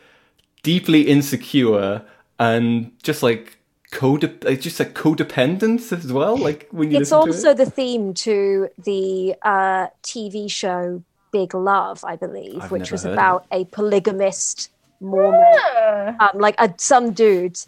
[0.62, 2.02] deeply insecure,
[2.38, 3.58] and just like
[3.90, 6.36] codep- just like codependence as well.
[6.36, 7.56] Like when you, it's also it.
[7.56, 13.46] the theme to the uh, TV show Big Love, I believe, I've which was about
[13.50, 16.16] a polygamist Mormon, yeah.
[16.20, 17.58] um, like a, some dude.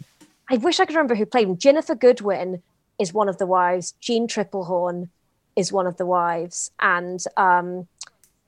[0.49, 1.57] I wish I could remember who played him.
[1.57, 2.61] Ginnifer Goodwin
[2.99, 3.93] is one of the wives.
[3.99, 5.09] Jeanne Tripplehorn
[5.55, 7.87] is one of the wives, and um,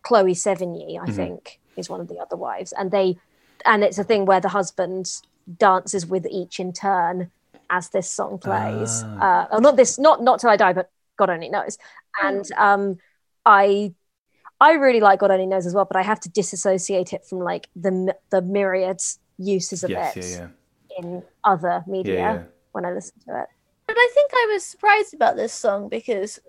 [0.03, 1.12] Chloe Sevigny, I mm-hmm.
[1.12, 2.73] think, is one of the other wives.
[2.77, 3.17] And they,
[3.65, 5.21] and it's a thing where the husband
[5.58, 7.32] dances with each in turn
[7.69, 9.03] as this song plays.
[9.06, 9.43] Ah.
[9.43, 11.77] Uh, oh, not this, not not till I die, but God only knows.
[12.21, 12.99] And um,
[13.45, 13.93] I
[14.60, 17.39] I really like God Only Knows as well, but I have to disassociate it from
[17.39, 19.02] like the the myriad
[19.38, 20.98] uses of yes, it yeah, yeah.
[20.98, 23.48] in other media yeah, when I listen to it.
[23.86, 26.39] But I think I was surprised about this song because,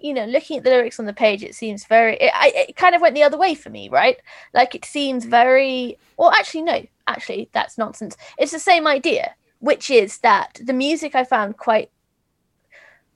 [0.00, 2.16] you know, looking at the lyrics on the page, it seems very.
[2.16, 4.16] It, I, it kind of went the other way for me, right?
[4.52, 5.30] Like it seems mm.
[5.30, 5.96] very.
[6.16, 6.84] Well, actually, no.
[7.06, 8.16] Actually, that's nonsense.
[8.36, 11.90] It's the same idea, which is that the music I found quite,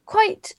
[0.07, 0.55] quite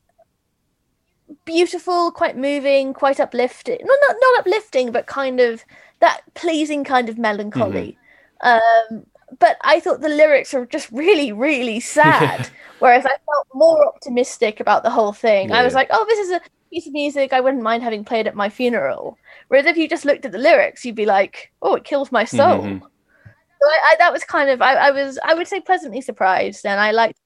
[1.46, 3.80] beautiful, quite moving, quite uplifting.
[3.82, 5.64] No, not not uplifting, but kind of
[6.00, 7.98] that pleasing kind of melancholy.
[8.44, 8.94] Mm-hmm.
[8.94, 9.06] Um,
[9.40, 12.50] but I thought the lyrics are just really, really sad.
[12.80, 15.50] Whereas I felt more optimistic about the whole thing.
[15.50, 15.58] Yeah.
[15.60, 18.28] I was like, oh, this is a piece of music I wouldn't mind having played
[18.28, 19.18] at my funeral.
[19.48, 22.26] Whereas if you just looked at the lyrics, you'd be like, oh, it kills my
[22.26, 22.62] soul.
[22.62, 22.84] Mm-hmm.
[22.84, 26.66] So I, I, that was kind of I, I, was I would say pleasantly surprised,
[26.66, 27.18] and I liked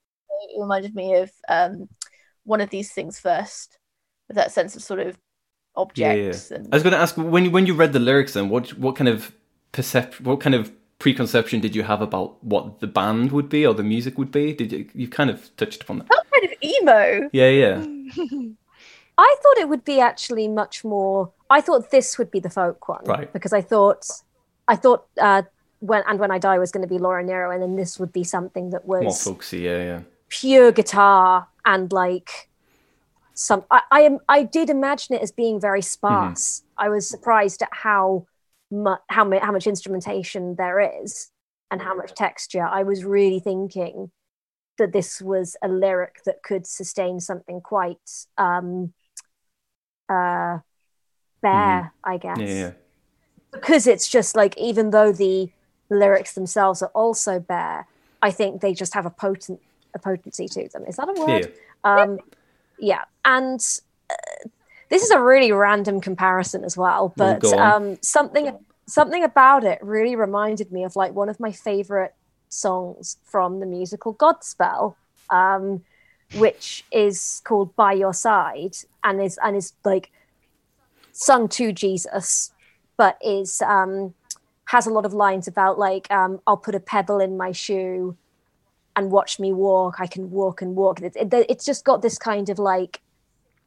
[0.42, 1.90] it reminded me of um,
[2.44, 3.77] one of these things first
[4.28, 5.18] with that sense of sort of
[5.76, 6.50] objects.
[6.52, 6.64] Yeah, yeah.
[6.64, 6.74] And...
[6.74, 8.96] I was going to ask when you, when you read the lyrics, then what what
[8.96, 9.34] kind of
[9.74, 13.74] percep what kind of preconception did you have about what the band would be or
[13.74, 14.54] the music would be?
[14.54, 16.10] Did you you kind of touched upon that?
[16.40, 17.30] kind of emo.
[17.32, 17.86] Yeah, yeah.
[19.18, 21.32] I thought it would be actually much more.
[21.50, 23.32] I thought this would be the folk one, right?
[23.34, 24.06] Because I thought,
[24.68, 25.44] I thought uh,
[25.80, 28.14] when and when I die was going to be Laura Nyro, and then this would
[28.14, 32.47] be something that was more folksy, yeah, yeah, pure guitar and like
[33.38, 36.60] some I, I am I did imagine it as being very sparse.
[36.60, 36.86] Mm-hmm.
[36.86, 38.26] I was surprised at how
[38.72, 41.30] much how, how much instrumentation there is
[41.70, 42.66] and how much texture.
[42.66, 44.12] I was really thinking
[44.80, 48.94] that this was a lyric that could sustain something quite um
[50.10, 50.58] uh
[51.44, 52.10] bare, mm-hmm.
[52.10, 52.40] I guess.
[52.40, 52.72] Yeah, yeah.
[53.52, 55.52] Because it's just like even though the
[55.92, 57.86] lyrics themselves are also bare,
[58.20, 59.60] I think they just have a potent
[59.94, 60.86] a potency to them.
[60.88, 61.54] Is that a word?
[61.86, 62.02] Yeah.
[62.02, 62.20] Um
[62.80, 63.60] yeah, and
[64.10, 64.50] uh,
[64.90, 70.16] this is a really random comparison as well, but um, something something about it really
[70.16, 72.16] reminded me of like one of my favorite
[72.50, 74.96] songs from the musical Godspell,
[75.30, 75.84] um,
[76.36, 80.12] which is called "By Your Side" and is and is like
[81.12, 82.52] sung to Jesus,
[82.98, 84.14] but is um,
[84.66, 88.18] has a lot of lines about like um, I'll put a pebble in my shoe
[88.98, 89.98] and watch me walk.
[90.00, 91.02] I can walk and walk.
[91.02, 93.02] It, it, it's just got this kind of like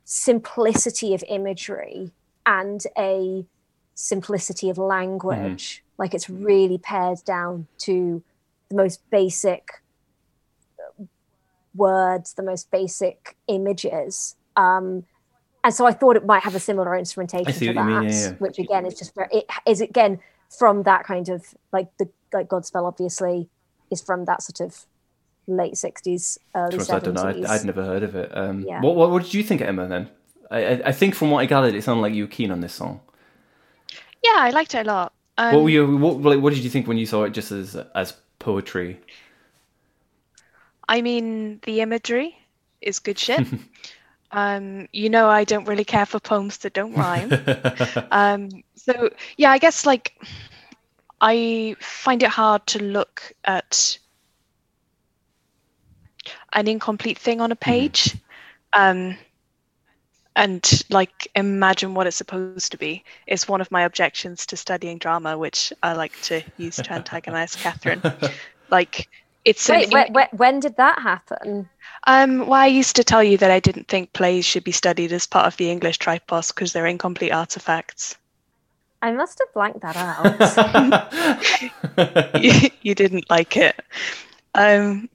[0.04, 2.10] simplicity of imagery
[2.44, 3.46] and a
[3.94, 5.84] simplicity of language.
[5.84, 5.98] Mm.
[5.98, 8.22] Like it's really pared down to
[8.70, 9.80] the most basic
[11.76, 14.34] words, the most basic images.
[14.56, 15.04] Um,
[15.62, 18.30] and so I thought it might have a similar instrumentation to that, mean, yeah, yeah.
[18.38, 20.18] which again is just very, it is again
[20.58, 23.48] from that kind of like the like Godspell obviously
[23.92, 24.86] is from that sort of
[25.46, 27.20] late sixties, early seventies.
[27.20, 27.48] I don't know.
[27.48, 28.36] I'd, never heard of it.
[28.36, 28.80] Um, yeah.
[28.80, 29.86] what, what, what did you think, Emma?
[29.86, 30.10] Then
[30.50, 32.74] I, I think from what I gathered, it sounded like you were keen on this
[32.74, 33.00] song.
[34.22, 35.12] Yeah, I liked it a lot.
[35.38, 35.96] Um, what were you?
[35.96, 39.00] What, like, what did you think when you saw it just as as poetry?
[40.88, 42.36] I mean, the imagery
[42.80, 43.46] is good shit.
[44.32, 47.32] um, you know, I don't really care for poems that don't rhyme.
[48.10, 50.20] um, so yeah, I guess like
[51.20, 53.98] I find it hard to look at
[56.52, 57.70] an incomplete thing on a mm-hmm.
[57.70, 58.16] page.
[58.72, 59.16] Um,
[60.36, 63.04] and like imagine what it's supposed to be.
[63.26, 67.56] Is one of my objections to studying drama which i like to use to antagonize
[67.56, 68.02] catherine.
[68.70, 69.08] Like
[69.44, 71.68] it's Wait, an, when, when did that happen?
[72.06, 75.12] Um, well i used to tell you that i didn't think plays should be studied
[75.12, 78.16] as part of the english tripos because they're incomplete artifacts.
[79.02, 81.00] I must have blanked that out.
[82.42, 83.78] You, you, didn't like it.
[84.54, 85.08] Um,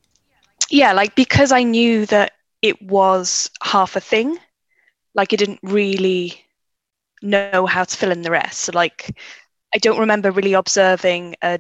[0.75, 4.37] yeah like because i knew that it was half a thing
[5.15, 6.45] like I didn't really
[7.21, 8.61] know how to fill in the rest.
[8.61, 9.17] So like
[9.73, 11.59] I don't remember really observing a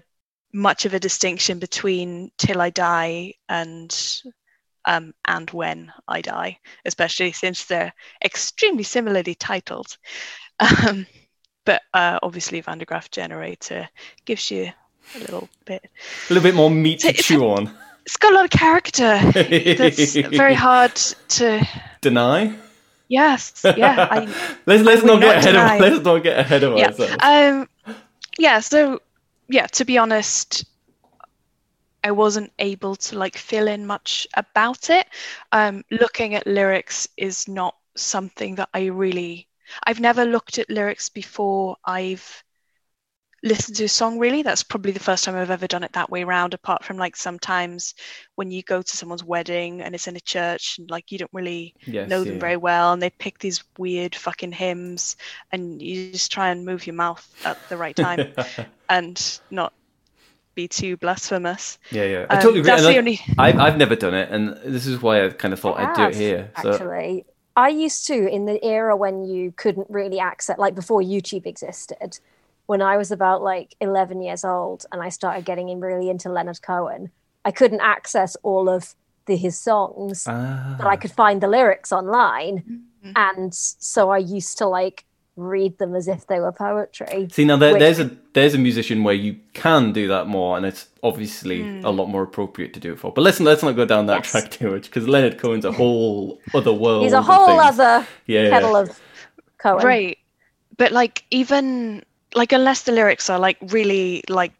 [0.53, 4.21] much of a distinction between till I die and
[4.87, 9.97] um, and when I die, especially since they're extremely similarly titled.
[10.87, 11.05] Um,
[11.65, 13.89] but uh, obviously, Van der Graaf Generator
[14.23, 14.71] gives you
[15.15, 15.83] a little bit,
[16.29, 17.75] a little bit more meat to chew on.
[18.05, 19.19] It's got a lot of character.
[19.33, 21.67] That's very hard to
[22.01, 22.55] deny.
[23.07, 24.07] Yes, yeah.
[24.09, 26.87] I, let's let's not get ahead of let's not get ahead of yeah.
[26.87, 27.17] ourselves.
[27.21, 27.69] Um,
[28.37, 28.59] yeah.
[28.59, 29.01] So
[29.47, 30.65] yeah, to be honest,
[32.03, 35.07] I wasn't able to like fill in much about it.
[35.51, 39.47] Um, looking at lyrics is not something that I really.
[39.83, 41.77] I've never looked at lyrics before.
[41.83, 42.43] I've
[43.45, 46.09] listen to a song really that's probably the first time i've ever done it that
[46.09, 47.93] way around apart from like sometimes
[48.33, 51.31] when you go to someone's wedding and it's in a church and like you don't
[51.31, 52.39] really yes, know them yeah.
[52.39, 55.15] very well and they pick these weird fucking hymns
[55.51, 58.33] and you just try and move your mouth at the right time
[58.89, 59.71] and not
[60.55, 61.77] be too blasphemous.
[61.91, 62.71] Yeah, yeah, I um, totally agree.
[62.71, 63.19] That's the only...
[63.37, 65.95] I've, I've never done it, and this is why I kind of thought I I'd
[65.97, 66.51] do it here.
[66.61, 66.71] So.
[66.71, 67.25] Actually,
[67.57, 72.19] I used to in the era when you couldn't really access, like before YouTube existed
[72.67, 76.29] when I was about like 11 years old and I started getting in really into
[76.29, 77.11] Leonard Cohen,
[77.43, 80.75] I couldn't access all of the, his songs, ah.
[80.77, 82.83] but I could find the lyrics online.
[83.03, 83.11] Mm-hmm.
[83.15, 87.27] And so I used to like read them as if they were poetry.
[87.31, 87.79] See, now there, which...
[87.79, 91.83] there's a there's a musician where you can do that more, and it's obviously mm.
[91.83, 93.11] a lot more appropriate to do it for.
[93.11, 94.31] But let's let's not go down that yes.
[94.31, 97.03] track too much because Leonard Cohen's a whole other world.
[97.03, 98.89] He's a whole other yeah, kettle yeah.
[98.91, 99.01] of
[99.57, 100.17] Cohen, right?
[100.77, 102.03] But like even
[102.35, 104.53] like unless the lyrics are like really like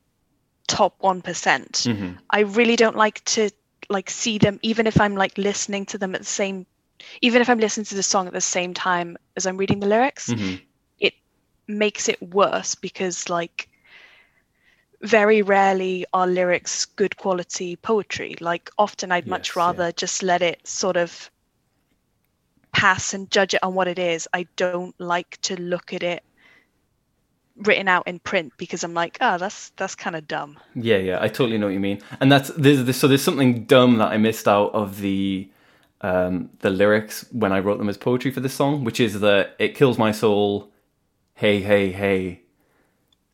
[0.68, 2.14] top one mm-hmm.
[2.30, 3.52] I really don't like to
[3.90, 6.66] like see them even if I'm like listening to them at the same
[7.22, 9.88] even if I'm listening to the song at the same time as I'm reading the
[9.88, 10.56] lyrics, mm-hmm.
[11.00, 11.14] it
[11.68, 13.70] makes it worse because like
[15.02, 18.36] very rarely are lyrics good quality poetry.
[18.40, 19.92] Like often I'd yes, much rather yeah.
[19.92, 21.30] just let it sort of
[22.72, 24.28] pass and judge it on what it is.
[24.34, 26.24] I don't like to look at it
[27.58, 30.60] written out in print because I'm like, oh, that's that's kind of dumb.
[30.76, 32.02] Yeah, yeah, I totally know what you mean.
[32.20, 35.50] And that's there's, so there's something dumb that I missed out of the
[36.02, 39.56] um, the lyrics when I wrote them as poetry for this song, which is that
[39.60, 40.72] it kills my soul.
[41.34, 42.42] Hey, hey, hey.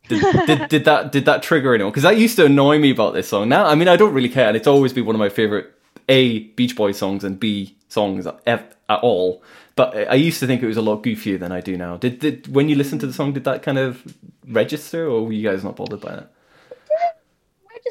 [0.08, 1.90] Did, did, did that did that trigger anyone?
[1.90, 3.48] Because that used to annoy me about this song.
[3.48, 5.72] Now, I mean, I don't really care, and it's always been one of my favorite
[6.08, 9.42] a Beach Boys songs and B songs at, at all.
[9.74, 11.96] But I used to think it was a lot goofier than I do now.
[11.96, 14.02] Did, did when you listened to the song, did that kind of
[14.46, 16.32] register, or were you guys not bothered by that?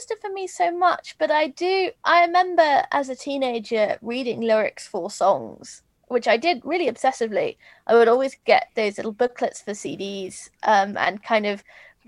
[0.01, 1.91] register for me so much, but I do.
[2.03, 7.57] I remember as a teenager reading lyrics for songs, which I did really obsessively.
[7.87, 11.63] I would always get those little booklets for CDs um, and kind of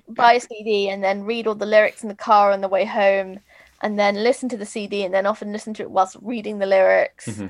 [0.08, 2.86] buy a CD and then read all the lyrics in the car on the way
[2.86, 3.40] home,
[3.82, 6.66] and then listen to the CD and then often listen to it whilst reading the
[6.66, 7.28] lyrics.
[7.28, 7.48] Mm-hmm.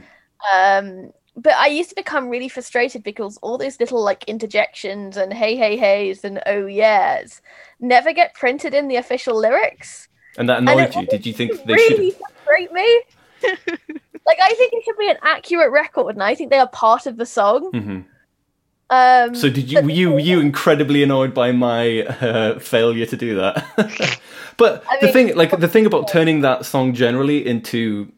[0.54, 5.34] Um, but I used to become really frustrated because all those little like interjections and
[5.34, 7.42] hey hey heys and oh yeahs
[7.80, 10.08] never get printed in the official lyrics.
[10.38, 11.06] And that annoyed and you?
[11.08, 12.20] Did you think they should really should?
[12.20, 13.02] frustrate me.
[14.26, 17.06] like I think it should be an accurate record, and I think they are part
[17.06, 17.72] of the song.
[17.72, 18.02] Mm-hmm.
[18.90, 23.18] Um, so did you were you were you incredibly annoyed by my uh, failure to
[23.18, 24.20] do that?
[24.58, 28.12] but I mean, the thing, like the thing about turning that song generally into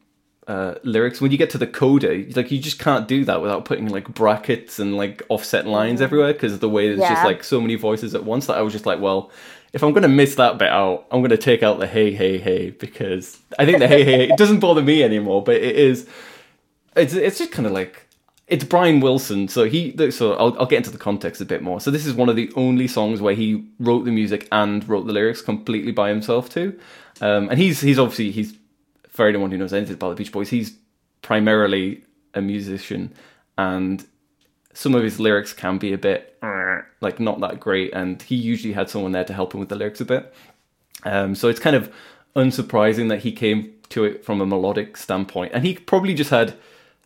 [0.48, 3.66] uh, lyrics, when you get to the coda, like you just can't do that without
[3.66, 7.14] putting like brackets and like offset lines everywhere because the way there's yeah.
[7.14, 8.46] just like so many voices at once.
[8.46, 9.32] That I was just like, well,
[9.74, 12.70] if I'm gonna miss that bit out, I'm gonna take out the hey hey hey
[12.70, 16.08] because I think the hey hey, hey it doesn't bother me anymore, but it is.
[16.96, 18.08] It's it's just kind of like
[18.48, 21.82] it's Brian Wilson, so he so I'll I'll get into the context a bit more.
[21.82, 25.08] So this is one of the only songs where he wrote the music and wrote
[25.08, 26.80] the lyrics completely by himself too,
[27.22, 28.54] um, and he's he's obviously he's
[29.16, 30.78] for anyone who knows anything about the Beach Boys, he's
[31.22, 32.04] primarily
[32.34, 33.14] a musician
[33.58, 34.06] and
[34.74, 36.38] some of his lyrics can be a bit
[37.00, 39.76] like not that great, and he usually had someone there to help him with the
[39.76, 40.34] lyrics a bit.
[41.04, 41.94] Um, so it's kind of
[42.36, 46.56] unsurprising that he came to it from a melodic standpoint, and he probably just had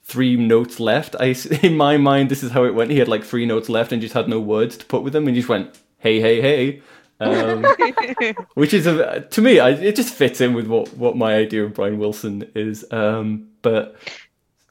[0.03, 1.15] three notes left.
[1.19, 2.89] I, in my mind, this is how it went.
[2.89, 5.27] He had like three notes left and just had no words to put with them,
[5.27, 6.81] and just went, "Hey, hey, hey."
[7.19, 7.65] Um,
[8.53, 11.65] which is a, to me, I, it just fits in with what what my idea
[11.65, 12.85] of Brian Wilson is.
[12.91, 13.97] Um, but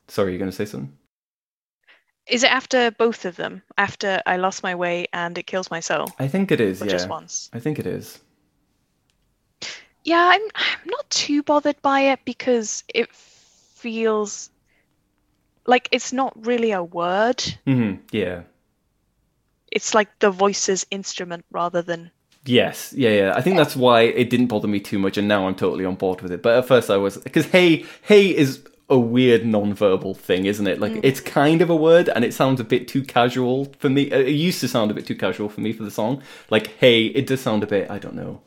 [0.09, 0.93] sorry, you're going to say something.
[2.27, 3.63] Is it after both of them?
[3.79, 6.09] After I lost my way and it kills my soul?
[6.19, 6.83] I think it is.
[6.83, 7.51] Or yeah, just once.
[7.53, 8.19] I think it is.
[10.05, 10.43] Yeah, I'm.
[10.55, 14.51] I'm not too bothered by it because it feels
[15.67, 17.39] like it's not really a word.
[17.67, 18.03] Mm-hmm.
[18.11, 18.43] Yeah.
[19.71, 22.11] It's like the voice's instrument rather than.
[22.49, 23.33] Yes, yeah, yeah.
[23.37, 25.97] I think that's why it didn't bother me too much, and now I'm totally on
[25.97, 26.43] board with it.
[26.43, 30.81] But at first, I was because hey, hey is a weird non-verbal thing, isn't it?
[30.81, 31.01] Like mm.
[31.03, 34.05] it's kind of a word, and it sounds a bit too casual for me.
[34.05, 36.23] It used to sound a bit too casual for me for the song.
[36.49, 37.91] Like, hey, it does sound a bit.
[37.91, 38.41] I don't know.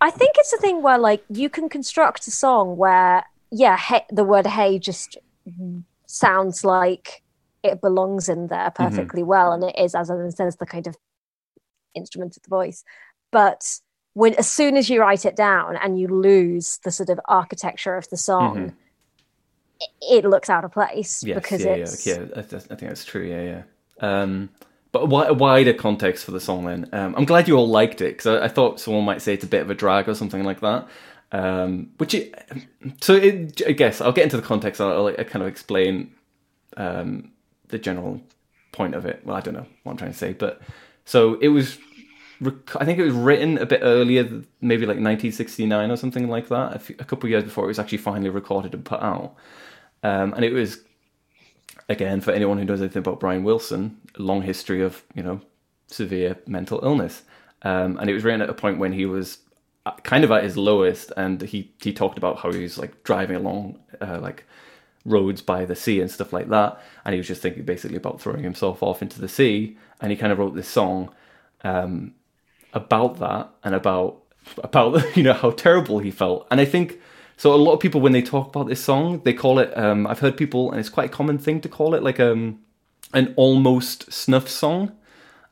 [0.00, 4.06] I think it's a thing where like you can construct a song where yeah, hey,
[4.10, 5.18] the word "hey" just
[6.06, 7.22] sounds like
[7.62, 8.84] it belongs in there mm-hmm.
[8.84, 9.30] perfectly mm-hmm.
[9.30, 10.96] well, and it is as it says the kind of
[11.94, 12.84] instrument of the voice.
[13.34, 13.80] But
[14.14, 17.96] when as soon as you write it down and you lose the sort of architecture
[17.96, 18.56] of the song.
[18.56, 18.76] Mm-hmm
[20.00, 22.26] it looks out of place yes, because yeah, it's yeah, yeah.
[22.36, 23.24] I, I, think that's true.
[23.26, 23.62] Yeah, yeah.
[24.00, 24.48] Um,
[24.92, 26.64] but a wider context for the song.
[26.66, 29.34] Then um, I'm glad you all liked it because I, I, thought someone might say
[29.34, 30.86] it's a bit of a drag or something like that.
[31.32, 32.32] Um, which it,
[33.00, 34.80] so it, I guess I'll get into the context.
[34.80, 36.12] I'll, I'll kind of explain
[36.76, 37.32] um,
[37.68, 38.20] the general
[38.70, 39.22] point of it.
[39.24, 40.60] Well, I don't know what I'm trying to say, but
[41.04, 41.78] so it was.
[42.40, 44.24] I think it was written a bit earlier,
[44.60, 46.76] maybe like 1969 or something like that.
[46.76, 49.34] A, few, a couple of years before it was actually finally recorded and put out.
[50.02, 50.80] Um, and it was,
[51.88, 55.40] again, for anyone who knows anything about Brian Wilson, a long history of, you know,
[55.86, 57.22] severe mental illness.
[57.62, 59.38] Um, and it was written at a point when he was
[59.86, 63.04] uh, kind of at his lowest, and he, he talked about how he was like
[63.04, 64.44] driving along uh, like
[65.04, 66.80] roads by the sea and stuff like that.
[67.04, 69.78] And he was just thinking basically about throwing himself off into the sea.
[70.00, 71.14] And he kind of wrote this song
[71.62, 72.14] um,
[72.74, 74.20] about that and about
[74.58, 76.46] about you know how terrible he felt.
[76.50, 77.00] And I think
[77.36, 79.76] so a lot of people when they talk about this song, they call it.
[79.76, 82.60] Um, I've heard people, and it's quite a common thing to call it like um,
[83.12, 84.92] an almost snuff song,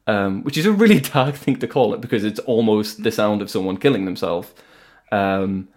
[0.07, 3.43] um, which is a really dark thing to call it because it's almost the sound
[3.43, 4.53] of someone killing themselves.
[5.11, 5.69] Um,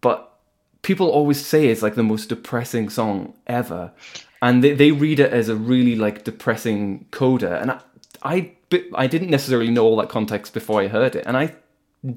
[0.00, 0.38] but
[0.82, 3.92] people always say it's like the most depressing song ever,
[4.40, 7.60] and they, they read it as a really like depressing coda.
[7.60, 7.80] And I,
[8.22, 8.52] I,
[8.94, 11.54] I didn't necessarily know all that context before I heard it, and I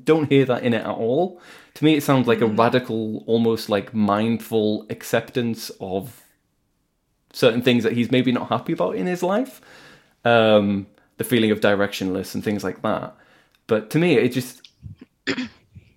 [0.04, 1.42] don't hear that in it at all.
[1.76, 2.60] To me, it sounds like a hmm.
[2.60, 6.22] radical, almost like mindful acceptance of
[7.32, 9.62] certain things that he's maybe not happy about in his life.
[10.24, 10.88] Um,
[11.18, 13.16] the feeling of directionless and things like that.
[13.68, 14.70] But to me, it just.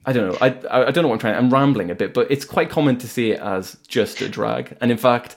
[0.08, 0.38] I don't know.
[0.40, 1.34] I, I don't know what I'm trying.
[1.34, 4.76] I'm rambling a bit, but it's quite common to see it as just a drag.
[4.80, 5.34] And in fact,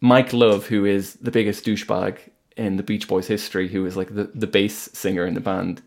[0.00, 2.18] Mike Love, who is the biggest douchebag
[2.58, 5.80] in the Beach Boys history, who was like the, the bass singer in the band,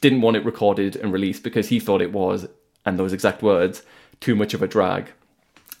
[0.00, 2.46] didn't want it recorded and released because he thought it was,
[2.84, 3.82] and those exact words,
[4.20, 5.10] too much of a drag.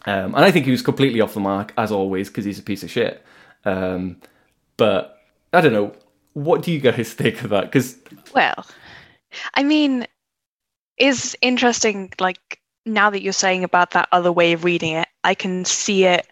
[0.06, 2.62] Um, and I think he was completely off the mark, as always, because he's a
[2.62, 3.24] piece of shit.
[3.64, 4.18] Um,
[4.76, 5.20] but
[5.52, 5.92] I don't know.
[6.32, 7.64] What do you guys think of that?
[7.64, 7.96] Because
[8.32, 8.66] well,
[9.54, 10.06] I mean,
[10.96, 12.12] is interesting.
[12.20, 16.04] Like now that you're saying about that other way of reading it, I can see
[16.04, 16.26] it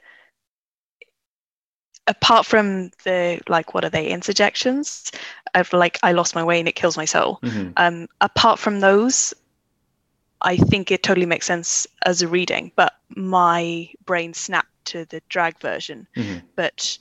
[2.06, 5.10] apart from the like what are they interjections
[5.54, 7.70] of like i lost my way and it kills my soul mm-hmm.
[7.76, 9.32] um apart from those
[10.42, 15.22] i think it totally makes sense as a reading but my brain snapped to the
[15.28, 16.38] drag version mm-hmm.
[16.56, 16.98] but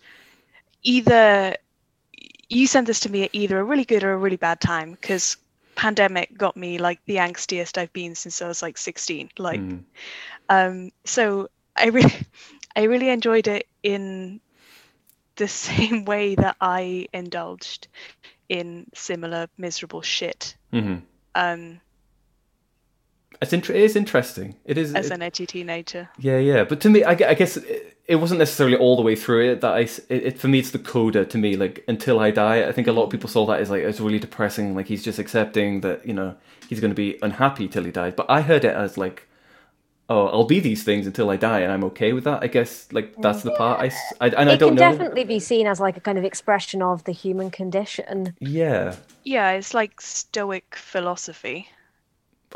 [0.84, 1.56] either
[2.50, 4.92] you sent this to me at either a really good or a really bad time
[4.92, 5.38] because
[5.76, 9.84] pandemic got me like the angstiest i've been since i was like 16 like mm.
[10.50, 12.14] um so I really,
[12.76, 14.40] I really enjoyed it in
[15.36, 17.88] the same way that I indulged
[18.50, 20.56] in similar miserable shit.
[20.72, 20.98] Mm-hmm.
[21.36, 21.82] Um,
[23.42, 24.56] it's it is interesting.
[24.66, 26.10] It is as it, an edgy teenager.
[26.18, 26.64] Yeah, yeah.
[26.64, 29.62] But to me, I, I guess it, it, wasn't necessarily all the way through it
[29.62, 29.80] that I.
[29.80, 31.26] It, it, for me, it's the coda.
[31.26, 32.68] To me, like until I die.
[32.68, 34.76] I think a lot of people saw that as like it's really depressing.
[34.76, 36.36] Like he's just accepting that you know
[36.70, 38.14] he's going to be unhappy till he dies.
[38.16, 39.28] But I heard it as like
[40.10, 42.44] oh, I'll be these things until I die, and I'm okay with that.
[42.44, 43.92] I guess like that's the part I,
[44.26, 44.92] I and it I don't can know.
[44.92, 48.36] definitely be seen as like a kind of expression of the human condition.
[48.40, 48.96] Yeah.
[49.24, 51.70] Yeah, it's like Stoic philosophy.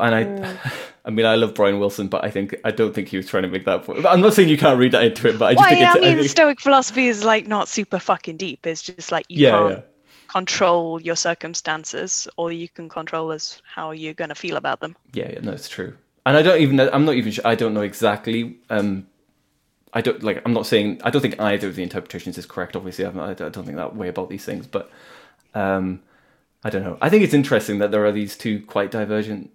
[0.00, 0.72] And I, mm.
[1.04, 3.42] I mean, I love Brian Wilson, but I think I don't think he was trying
[3.42, 4.06] to make that point.
[4.06, 5.88] I'm not saying you can't read that into it, but I just well, think yeah,
[5.88, 5.96] it's.
[5.96, 6.30] I mean, I think...
[6.30, 8.66] Stoic philosophy is like not super fucking deep.
[8.66, 9.80] It's just like you yeah, can't yeah.
[10.28, 14.94] control your circumstances, or you can control as how you're going to feel about them.
[15.12, 15.96] Yeah, yeah, no, it's true
[16.28, 19.06] and I don't even I'm not even sure I don't know exactly um
[19.94, 22.76] I don't like I'm not saying I don't think either of the interpretations is correct
[22.76, 24.90] obviously I'm I don't think that way about these things but
[25.54, 26.02] um
[26.62, 29.50] I don't know I think it's interesting that there are these two quite divergent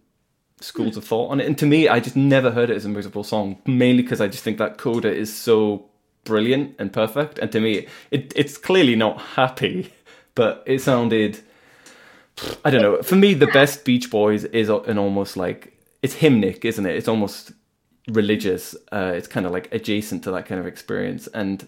[0.61, 2.89] schools of thought on it and to me I just never heard it as a
[2.89, 5.86] musical song mainly because I just think that coda is so
[6.24, 9.93] brilliant and perfect and to me it it's clearly not happy
[10.34, 11.39] but it sounded
[12.65, 12.99] I don't know.
[13.03, 15.74] For me, the best Beach Boys is an almost like
[16.04, 16.95] it's hymnic, isn't it?
[16.95, 17.54] It's almost
[18.10, 18.76] religious.
[18.91, 21.68] Uh, it's kind of like adjacent to that kind of experience, and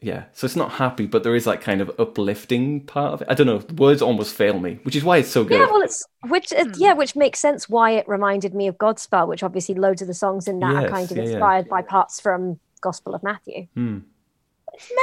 [0.00, 3.28] yeah, so it's not happy, but there is that kind of uplifting part of it.
[3.30, 3.62] I don't know.
[3.76, 5.58] Words almost fail me, which is why it's so good.
[5.58, 9.26] Yeah, well, it's which uh, yeah, which makes sense why it reminded me of Godspell,
[9.26, 11.70] which obviously loads of the songs in that yes, are kind of yeah, inspired yeah.
[11.70, 13.66] by parts from Gospel of Matthew.
[13.74, 13.98] Hmm.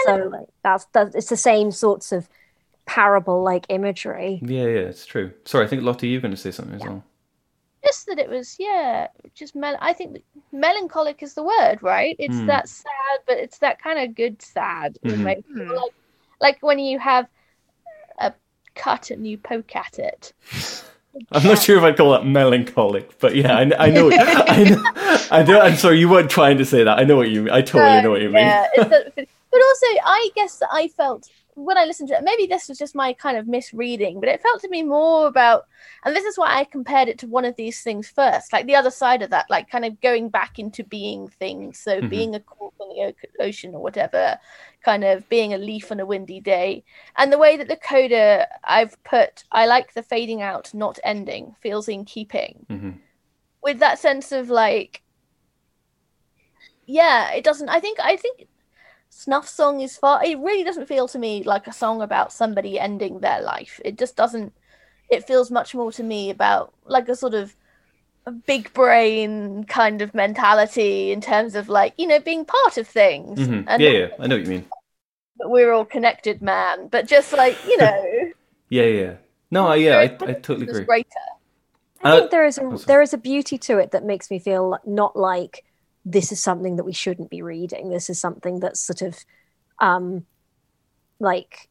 [0.06, 2.30] So like, that's, that's it's the same sorts of
[2.86, 4.40] parable like imagery.
[4.44, 5.34] Yeah, yeah, it's true.
[5.46, 7.04] Sorry, I think Lottie, you're going to say something as well
[7.84, 10.22] just that it was yeah just mel- i think
[10.52, 12.48] melancholic is the word right it's mm.
[12.48, 15.26] that sad but it's that kind of good sad mm-hmm.
[15.26, 15.46] right?
[15.52, 15.76] mm.
[15.76, 15.94] like,
[16.40, 17.28] like when you have
[18.20, 18.34] a
[18.76, 20.34] cut and you poke at it
[21.32, 24.10] I'm not sure if I'd call that melancholic, but yeah, I, I know.
[24.14, 24.84] I know.
[25.30, 25.60] I know.
[25.60, 27.00] I'm sorry, you weren't trying to say that.
[27.00, 27.52] I know what you.
[27.52, 28.46] I totally uh, know what you mean.
[28.46, 28.66] Yeah,
[29.52, 32.96] but also, I guess I felt when I listened to it, maybe this was just
[32.96, 35.66] my kind of misreading, but it felt to me more about,
[36.06, 38.76] and this is why I compared it to one of these things first, like the
[38.76, 41.80] other side of that, like kind of going back into being things.
[41.80, 42.10] So mm-hmm.
[42.10, 44.38] being a cork on the ocean or whatever,
[44.84, 46.84] kind of being a leaf on a windy day.
[47.18, 51.56] And the way that the coda I've put, I like the fading out, not ending,
[51.62, 52.66] feels in keeping.
[52.70, 52.92] Mm-hmm.
[53.62, 55.02] With that sense of like,
[56.88, 58.48] yeah, it doesn't, I think, I think
[59.12, 62.80] snuff song is far it really doesn't feel to me like a song about somebody
[62.80, 63.80] ending their life.
[63.86, 64.54] It just doesn't
[65.10, 67.56] it feels much more to me about like a sort of
[68.26, 72.88] a big brain kind of mentality in terms of like you know being part of
[72.88, 73.38] things.
[73.38, 73.68] Mm-hmm.
[73.68, 74.08] and yeah, yeah.
[74.18, 74.66] I know what you mean.
[75.38, 76.88] But we're all connected man.
[76.88, 78.32] But just like you know.
[78.70, 79.14] Yeah yeah.
[79.52, 80.86] No yeah I, I totally agree.
[80.86, 81.10] greater.
[82.02, 84.80] I think there is a there is a beauty to it that makes me feel
[84.86, 85.66] not like
[86.06, 87.90] this is something that we shouldn't be reading.
[87.90, 89.24] This is something that's sort of
[89.80, 90.26] um,
[91.20, 91.70] like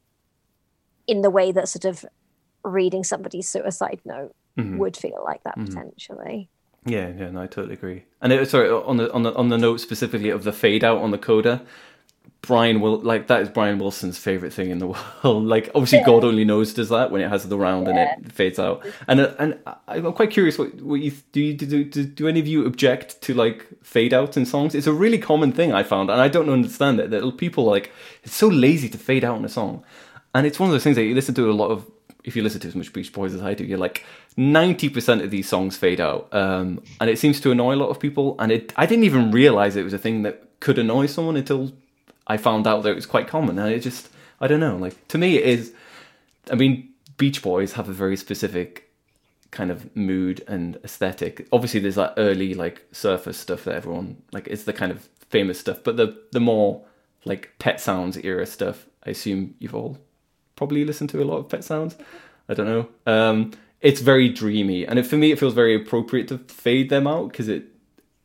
[1.06, 2.04] in the way that sort of
[2.64, 4.78] reading somebody's suicide note mm-hmm.
[4.78, 5.66] would feel like that mm-hmm.
[5.66, 6.48] potentially.
[6.86, 8.04] Yeah, yeah, no, I totally agree.
[8.22, 10.98] And it, sorry, on the on the on the note specifically of the fade out
[10.98, 11.62] on the coda,
[12.42, 14.86] Brian will like that is Brian Wilson's favorite thing in the
[15.24, 15.44] world.
[15.44, 16.06] Like obviously yeah.
[16.06, 18.14] God only knows does that when it has the round yeah.
[18.14, 18.84] and it fades out.
[19.06, 22.46] And and I'm quite curious what what you do you do, do do any of
[22.46, 24.74] you object to like fade outs in songs?
[24.74, 27.92] It's a really common thing I found and I don't understand it that people like
[28.22, 29.84] it's so lazy to fade out in a song.
[30.34, 31.90] And it's one of those things that you listen to a lot of
[32.24, 34.04] if you listen to as much Beach Boys as I do, you're like
[34.36, 37.88] ninety percent of these songs fade out, um, and it seems to annoy a lot
[37.88, 38.36] of people.
[38.38, 41.72] And it, I didn't even realize it was a thing that could annoy someone until
[42.30, 44.08] I found out that it was quite common, and it just
[44.40, 44.76] I don't know.
[44.76, 45.74] Like to me, it is.
[46.48, 48.88] I mean, Beach Boys have a very specific
[49.50, 51.48] kind of mood and aesthetic.
[51.50, 54.46] Obviously, there's that early like surface stuff that everyone like.
[54.46, 56.84] It's the kind of famous stuff, but the the more
[57.24, 58.86] like Pet Sounds era stuff.
[59.04, 59.98] I assume you've all
[60.54, 61.96] probably listened to a lot of Pet Sounds.
[62.48, 62.88] I don't know.
[63.12, 63.50] Um,
[63.80, 67.32] it's very dreamy, and it, for me, it feels very appropriate to fade them out
[67.32, 67.64] because it.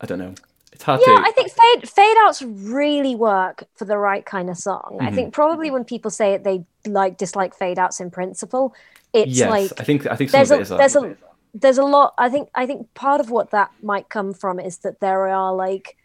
[0.00, 0.34] I don't know.
[0.76, 1.22] It's hard yeah, to...
[1.22, 4.90] I think fade fade outs really work for the right kind of song.
[4.92, 5.06] Mm-hmm.
[5.06, 8.74] I think probably when people say it, they like dislike fade outs in principle.
[9.14, 11.16] It's yes, like I think I think there's a, there's a
[11.54, 12.12] there's a lot.
[12.18, 15.54] I think I think part of what that might come from is that there are
[15.54, 15.96] like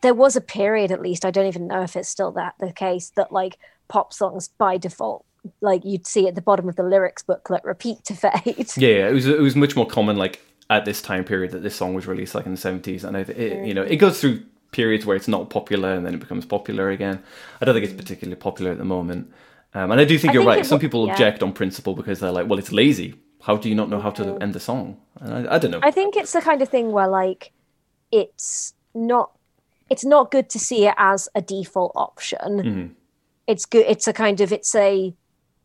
[0.00, 1.24] there was a period at least.
[1.24, 4.76] I don't even know if it's still that the case that like pop songs by
[4.76, 5.24] default
[5.60, 9.08] like you'd see at the bottom of the lyrics booklet repeat to fade yeah, yeah
[9.08, 10.40] it was it was much more common like
[10.70, 13.28] at this time period that this song was released, like in the seventies, and it,
[13.30, 14.42] it, you know it goes through
[14.72, 17.22] periods where it's not popular and then it becomes popular again.
[17.60, 19.32] I don't think it's particularly popular at the moment.
[19.74, 20.66] Um, and I do think I you're think right.
[20.66, 21.12] Some people yeah.
[21.12, 23.14] object on principle because they're like, well, it's lazy.
[23.42, 24.98] How do you not know how to end the song?
[25.20, 25.80] I, I don't know.
[25.82, 27.52] I think it's the kind of thing where like
[28.10, 29.32] it's not
[29.90, 32.38] it's not good to see it as a default option.
[32.38, 32.92] Mm-hmm.
[33.46, 33.84] It's good.
[33.88, 35.14] It's a kind of it's a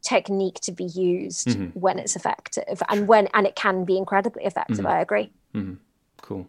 [0.02, 1.80] technique to be used mm-hmm.
[1.80, 4.78] when it's effective and when and it can be incredibly effective.
[4.78, 4.88] Mm-hmm.
[4.88, 5.32] I agree.
[5.54, 5.76] Mm-hmm.
[6.22, 6.48] Cool.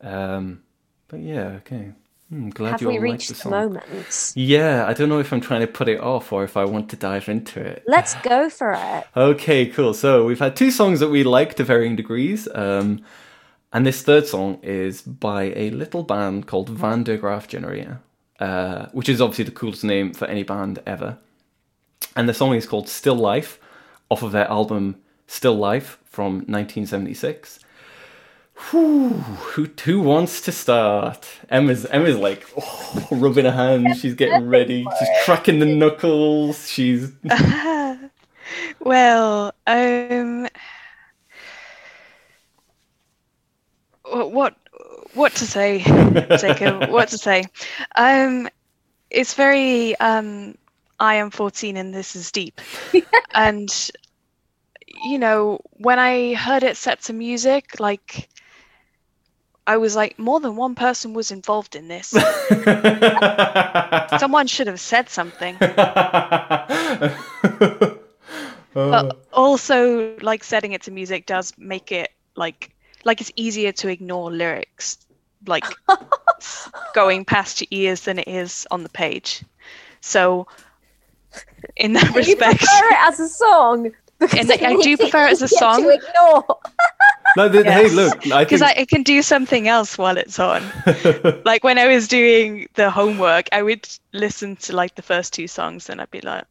[0.00, 0.62] Um,
[1.08, 1.92] but yeah, okay.
[2.30, 4.32] I'm glad Have you we reached the, moment?
[4.34, 6.90] Yeah, I don't know if I'm trying to put it off or if I want
[6.90, 7.84] to dive into it.
[7.86, 9.06] Let's go for it.
[9.16, 9.94] okay, cool.
[9.94, 12.46] So we've had two songs that we like to varying degrees.
[12.54, 13.00] Um,
[13.72, 18.00] and this third song is by a little band called Van der Graaf Generator,
[18.40, 21.18] uh, which is obviously the coolest name for any band ever.
[22.16, 23.60] And the song is called Still Life,
[24.10, 24.96] off of their album
[25.26, 27.60] Still Life from 1976.
[28.70, 31.28] Whew, who who wants to start?
[31.48, 34.00] Emma's Emma's like oh, rubbing her hands.
[34.00, 34.84] She's getting ready.
[34.98, 36.68] She's cracking the knuckles.
[36.68, 37.12] She's
[38.80, 40.48] well, um,
[44.04, 44.56] what
[45.14, 45.78] what to say,
[46.38, 46.90] Jacob?
[46.90, 47.44] what to say?
[47.96, 48.48] Um,
[49.10, 50.56] it's very um,
[51.00, 52.60] I am fourteen and this is deep,
[53.34, 53.90] and
[55.04, 58.28] you know when I heard it set to music, like
[59.68, 62.08] I was like, more than one person was involved in this.
[64.18, 65.58] Someone should have said something.
[65.60, 67.18] but
[69.30, 72.70] also, like setting it to music does make it like
[73.04, 74.96] like it's easier to ignore lyrics,
[75.46, 75.64] like
[76.94, 79.44] going past your ears than it is on the page.
[80.00, 80.46] So,
[81.76, 83.92] in that respect, you prefer it as a song.
[84.20, 85.82] And I do prefer it as a song.
[85.82, 86.58] To ignore.
[87.36, 87.90] No, the, yes.
[87.90, 88.62] hey, look, because I, think...
[88.62, 90.62] I, it can do something else while it's on.
[91.44, 95.46] like when I was doing the homework, I would listen to like the first two
[95.46, 96.44] songs, and I'd be like,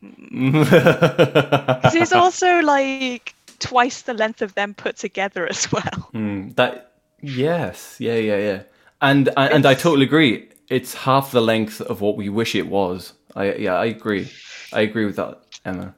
[0.00, 2.02] because mm.
[2.02, 6.10] it's also like twice the length of them put together as well.
[6.12, 8.62] Mm, that yes, yeah, yeah, yeah,
[9.00, 10.48] and and, and I totally agree.
[10.68, 13.12] It's half the length of what we wish it was.
[13.36, 14.30] I yeah, I agree.
[14.72, 15.94] I agree with that, Emma.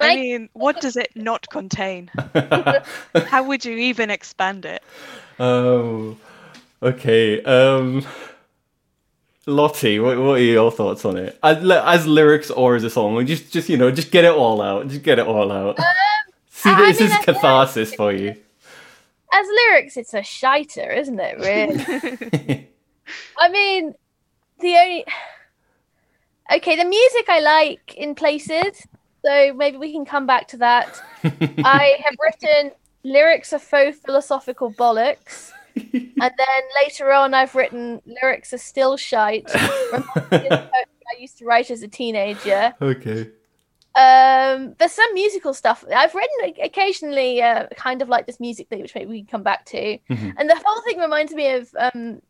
[0.00, 2.10] I mean, what does it not contain?
[3.26, 4.82] How would you even expand it?
[5.38, 6.16] Oh,
[6.82, 7.40] okay.
[7.44, 8.04] Um,
[9.46, 11.38] Lottie, what, what are your thoughts on it?
[11.42, 13.24] As, as lyrics or as a song?
[13.26, 14.88] Just, just you know, just get it all out.
[14.88, 15.78] Just get it all out.
[15.78, 15.84] Um,
[16.50, 18.36] See, this I mean, is catharsis lyrics, for you.
[19.32, 21.38] As lyrics, it's a shiter, isn't it?
[21.38, 22.68] Really.
[23.38, 23.94] I mean,
[24.60, 25.04] the only.
[26.54, 28.86] Okay, the music I like in places
[29.24, 31.00] so maybe we can come back to that.
[31.24, 32.72] I have written
[33.04, 35.52] lyrics of faux philosophical bollocks.
[35.76, 39.46] and then later on, I've written lyrics are still shite.
[39.54, 42.74] I used to write as a teenager.
[42.80, 43.30] Okay.
[43.94, 45.84] Um, there's some musical stuff.
[45.94, 49.42] I've written occasionally, uh, kind of like this music thing, which maybe we can come
[49.42, 49.98] back to.
[49.98, 50.30] Mm-hmm.
[50.36, 51.74] And the whole thing reminds me of.
[51.78, 52.20] Um,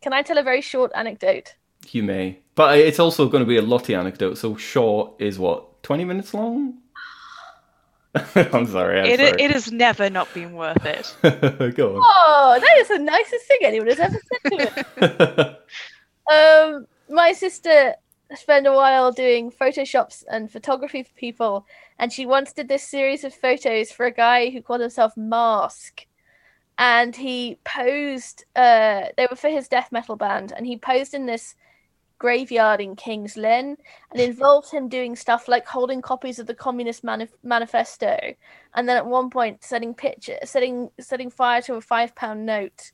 [0.00, 1.56] can I tell a very short anecdote?
[1.92, 4.38] You may, but it's also going to be a Lottie anecdote.
[4.38, 6.78] So short is what 20 minutes long?
[8.14, 9.00] I'm sorry.
[9.00, 9.42] I'm it, sorry.
[9.42, 11.14] it has never not been worth it.
[11.76, 12.02] Go on.
[12.04, 15.56] Oh, that is the nicest thing anyone has ever said to
[16.30, 16.36] me.
[16.36, 17.94] um, my sister
[18.34, 21.66] spent a while doing photoshops and photography for people,
[21.98, 26.06] and she once did this series of photos for a guy who called himself Mask.
[26.80, 31.26] And he posed, uh, they were for his death metal band, and he posed in
[31.26, 31.56] this
[32.18, 33.76] graveyard in King's Lynn
[34.10, 38.16] and involved him doing stuff like holding copies of the Communist Manif- Manifesto
[38.74, 42.92] and then at one point setting picture setting setting fire to a five pound note.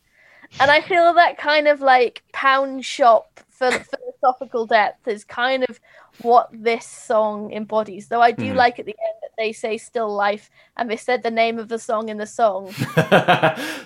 [0.60, 5.80] And I feel that kind of like pound shop for philosophical depth is kind of
[6.22, 8.08] what this song embodies.
[8.08, 8.54] Though I do mm.
[8.54, 11.68] like at the end that they say still life and they said the name of
[11.68, 12.66] the song in the song.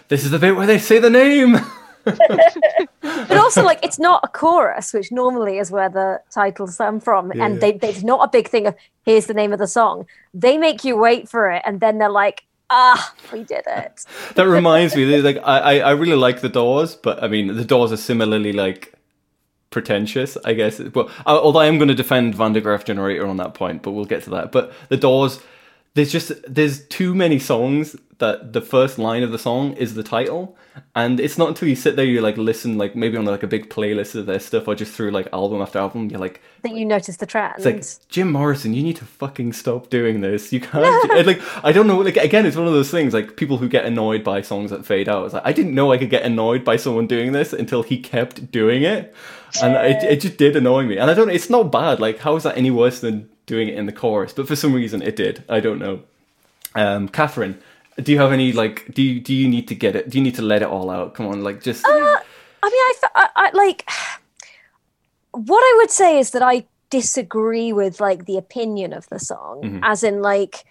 [0.08, 1.56] this is the bit where they say the name.
[3.00, 7.32] but also, like, it's not a chorus, which normally is where the titles come from.
[7.32, 7.46] Yeah.
[7.46, 10.06] And they, it's not a big thing of here's the name of the song.
[10.34, 14.04] They make you wait for it, and then they're like, ah, we did it.
[14.34, 17.92] that reminds me, like, I, I really like the Doors, but I mean, the Doors
[17.92, 18.94] are similarly like
[19.70, 20.80] pretentious, I guess.
[20.80, 23.92] Well, although I am going to defend Van der Graaf Generator on that point, but
[23.92, 24.52] we'll get to that.
[24.52, 25.40] But the Doors
[25.98, 30.02] there's just there's too many songs that the first line of the song is the
[30.02, 30.56] title.
[30.94, 33.48] And it's not until you sit there you like listen like maybe on like a
[33.48, 36.70] big playlist of their stuff or just through like album after album you're like that
[36.70, 37.66] you notice the trends.
[37.66, 40.52] it's like jim morrison you need to fucking stop doing this.
[40.52, 43.58] You can't like i don't know like again it's one of those things like people
[43.58, 45.24] who get annoyed by songs that fade out.
[45.24, 47.98] It's like i didn't know i could get annoyed by someone doing this until he
[47.98, 49.12] kept doing it.
[49.60, 50.96] And it, it just did annoy me.
[50.96, 51.98] And i don't it's not bad.
[51.98, 54.72] Like how is that any worse than doing it in the chorus but for some
[54.72, 56.00] reason it did i don't know
[56.76, 57.60] um catherine
[58.02, 58.92] do you have any like?
[58.94, 60.08] Do you do you need to get it?
[60.08, 61.14] Do you need to let it all out?
[61.14, 61.84] Come on, like just.
[61.84, 63.88] Uh, I mean, I, I, I like.
[65.32, 69.62] What I would say is that I disagree with like the opinion of the song,
[69.62, 69.80] mm-hmm.
[69.82, 70.64] as in like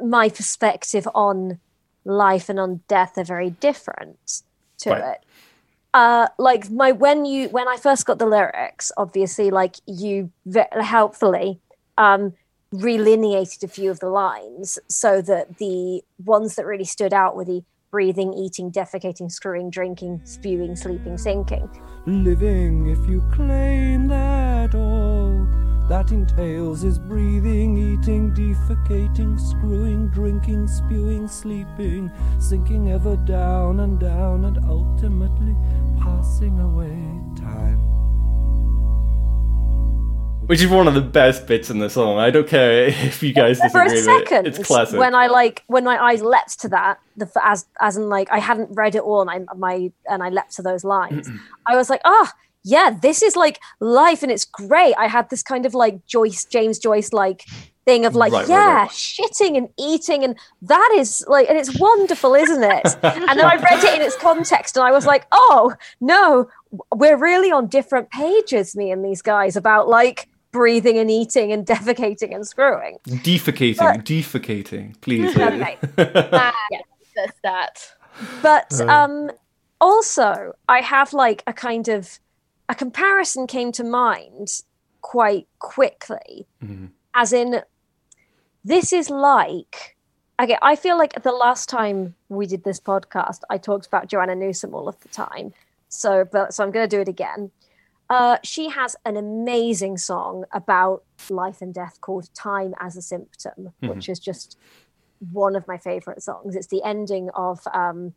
[0.00, 1.58] my perspective on
[2.04, 4.42] life and on death are very different
[4.78, 5.14] to right.
[5.14, 5.24] it.
[5.94, 10.32] Uh, like my when you when I first got the lyrics, obviously, like you
[10.82, 11.60] helpfully
[11.96, 12.32] um,
[12.74, 17.44] relineated a few of the lines so that the ones that really stood out were
[17.44, 21.70] the breathing, eating, defecating, screwing, drinking, spewing, sleeping, sinking.
[22.06, 25.46] Living, if you claim that all
[25.88, 34.46] that entails is breathing, eating, defecating, screwing, drinking, spewing, sleeping, sinking ever down and down,
[34.46, 35.54] and ultimately
[36.00, 36.94] passing away
[37.40, 37.94] time
[40.46, 42.18] which is one of the best bits in the song.
[42.18, 43.88] I don't care if you guys disagree.
[43.88, 44.58] For a second, it.
[44.58, 44.98] it's classic.
[44.98, 48.38] When I like when my eyes leapt to that, the as as in like I
[48.38, 51.28] hadn't read it all, and I my and I leapt to those lines.
[51.66, 52.30] I was like, ah, oh,
[52.62, 54.94] yeah, this is like life, and it's great.
[54.98, 57.44] I had this kind of like Joyce James Joyce like
[57.84, 58.90] thing of like, right, yeah, right, right.
[58.90, 62.86] shitting and eating, and that is like, and it's wonderful, isn't it?
[63.02, 66.48] and then I read it in its context, and I was like, oh no,
[66.92, 71.66] we're really on different pages, me and these guys, about like breathing and eating and
[71.74, 72.98] defecating and screwing.
[73.06, 75.36] Defecating, but, defecating, please.
[75.36, 75.76] okay.
[75.98, 77.94] uh, yes, that.
[78.40, 78.86] But uh.
[78.86, 79.30] um,
[79.80, 82.18] also, I have like a kind of
[82.68, 84.62] a comparison came to mind
[85.02, 86.86] quite quickly, mm-hmm.
[87.12, 87.60] as in,
[88.64, 89.96] this is like.
[90.42, 94.34] Okay, I feel like the last time we did this podcast, I talked about Joanna
[94.34, 95.52] Newsom all of the time.
[95.88, 97.52] So, but so I'm going to do it again.
[98.10, 103.52] Uh, she has an amazing song about life and death called Time as a Symptom,
[103.58, 103.88] mm-hmm.
[103.88, 104.58] which is just
[105.32, 106.56] one of my favorite songs.
[106.56, 108.14] It's the ending of um,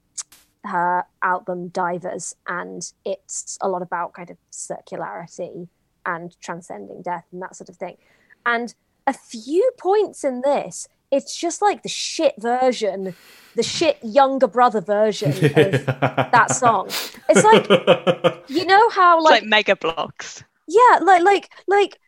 [0.63, 5.67] her album Divers, and it's a lot about kind of circularity
[6.05, 7.97] and transcending death and that sort of thing.
[8.45, 8.73] And
[9.07, 13.15] a few points in this, it's just like the shit version
[13.57, 16.87] the shit younger brother version of that song.
[17.27, 17.67] It's like
[18.47, 20.43] you know how like, like Mega Bloks.
[20.67, 21.99] Yeah, like like like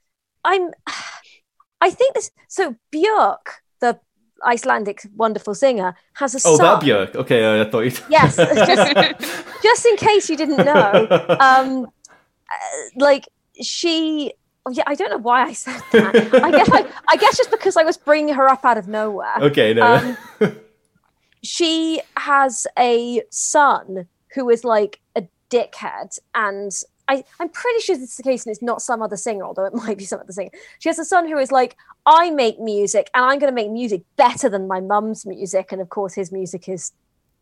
[0.46, 0.70] I'm
[1.82, 4.00] I think this so Björk, the
[4.46, 6.66] Icelandic wonderful singer, has a oh, son.
[6.66, 7.16] that Björk.
[7.16, 7.92] Okay, uh, I thought you.
[8.10, 11.08] yes, just, just in case you didn't know,
[11.40, 13.28] um, uh, like
[13.62, 14.34] she
[14.66, 16.16] Oh, yeah, I don't know why I said that.
[16.44, 19.36] I guess I, I, guess just because I was bringing her up out of nowhere.
[19.40, 20.18] Okay, no.
[20.42, 20.58] Um,
[21.44, 26.72] she has a son who is like a dickhead and
[27.08, 29.66] I, I'm pretty sure this is the case and it's not some other singer, although
[29.66, 30.52] it might be some other singer.
[30.78, 33.72] She has a son who is like, I make music and I'm going to make
[33.72, 35.72] music better than my mum's music.
[35.72, 36.92] And of course, his music is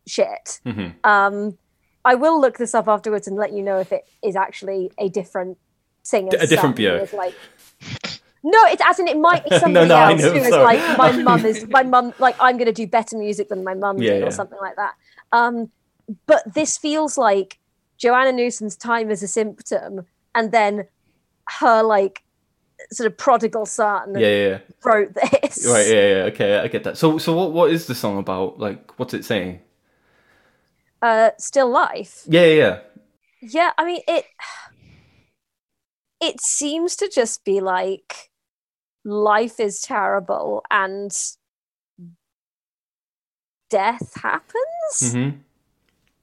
[0.06, 0.60] shit.
[0.64, 1.06] Mm-hmm.
[1.08, 1.58] Um,
[2.04, 5.10] I will look this up afterwards and let you know if it is actually a
[5.10, 5.58] different
[6.08, 6.30] singer.
[6.40, 7.12] A different Björk.
[7.12, 7.34] Like,
[8.42, 11.12] no, it's as in it might be somebody no, no, else who is like my
[11.28, 14.14] mum is my mum like I'm going to do better music than my mum yeah,
[14.14, 14.94] did or something like that.
[15.32, 15.70] Um,
[16.26, 17.58] but this feels like
[17.98, 20.86] Joanna Newsom's time as a symptom, and then
[21.60, 22.22] her like
[22.92, 25.66] sort of prodigal son yeah, yeah, wrote this.
[25.66, 26.96] Right, yeah, yeah, okay, I get that.
[26.96, 28.58] So, so what, what is the song about?
[28.58, 29.60] Like, what's it saying?
[31.02, 32.22] Uh, still life.
[32.26, 32.78] Yeah, yeah, yeah.
[33.40, 34.24] Yeah, I mean it.
[36.20, 38.30] It seems to just be like
[39.04, 41.12] life is terrible and
[43.70, 44.64] death happens.
[45.00, 45.38] Mm-hmm.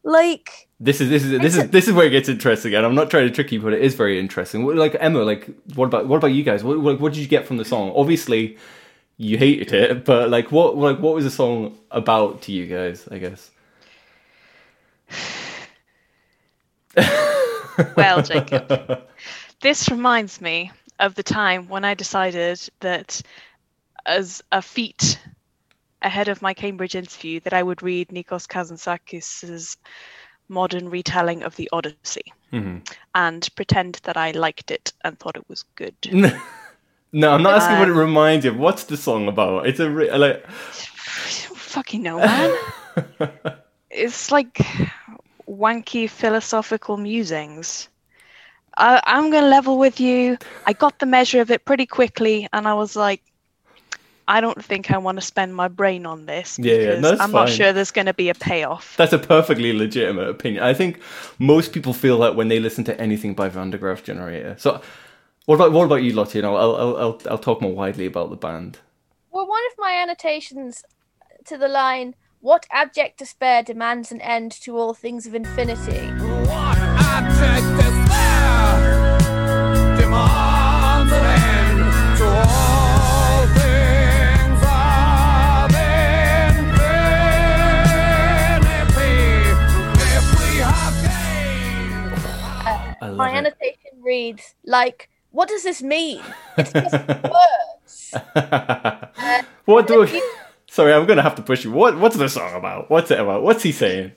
[0.04, 2.86] Like this is this is this is a, this is where it gets interesting, and
[2.86, 4.64] I'm not trying to trick you, but it is very interesting.
[4.64, 6.64] Like Emma, like what about what about you guys?
[6.64, 7.91] What what, what did you get from the song?
[7.96, 8.58] Obviously,
[9.18, 13.08] you hated it, but like what like what was the song about to you guys?
[13.10, 13.50] I guess.
[17.98, 19.02] well, Jacob,
[19.66, 23.20] this reminds me of the time when I decided that
[24.05, 25.20] as a feat
[26.03, 29.78] ahead of my Cambridge interview that I would read Nikos Kazantzakis'
[30.49, 32.78] modern retelling of the Odyssey mm-hmm.
[33.16, 35.95] and pretend that I liked it and thought it was good.
[37.11, 38.57] No, I'm not asking uh, what it reminds you of.
[38.57, 39.68] What's the song about?
[39.68, 40.45] It's a re- like.
[40.51, 42.57] Fucking no, man.
[43.89, 44.55] it's like
[45.47, 47.88] wanky philosophical musings.
[48.78, 50.38] I, I'm going to level with you.
[50.66, 53.22] I got the measure of it pretty quickly, and I was like,
[54.28, 56.58] I don't think I want to spend my brain on this.
[56.58, 57.46] Yeah, yeah that's I'm fine.
[57.46, 58.98] not sure there's going to be a payoff.
[58.98, 60.64] That's a perfectly legitimate opinion.
[60.64, 61.00] I think
[61.38, 64.56] most people feel that when they listen to anything by Van der Graaf Generator.
[64.58, 64.82] So,
[65.46, 66.40] what about what about you, Lottie?
[66.40, 68.80] And I'll I'll I'll, I'll talk more widely about the band.
[69.32, 70.84] Well, one of my annotations
[71.46, 72.16] to the line
[72.46, 75.98] what abject despair demands an end to all things of infinity?
[76.46, 77.85] What abject
[93.16, 93.36] my it.
[93.36, 96.22] annotation reads like, what does this mean?
[96.57, 98.13] It's just words.
[98.36, 100.24] uh, what do we...
[100.70, 101.72] Sorry, I'm gonna have to push you.
[101.72, 102.89] What What's the song about?
[102.89, 103.43] What's it about?
[103.43, 104.11] What's he saying?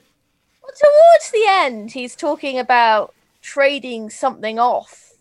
[0.61, 5.13] Well, towards the end, he's talking about trading something off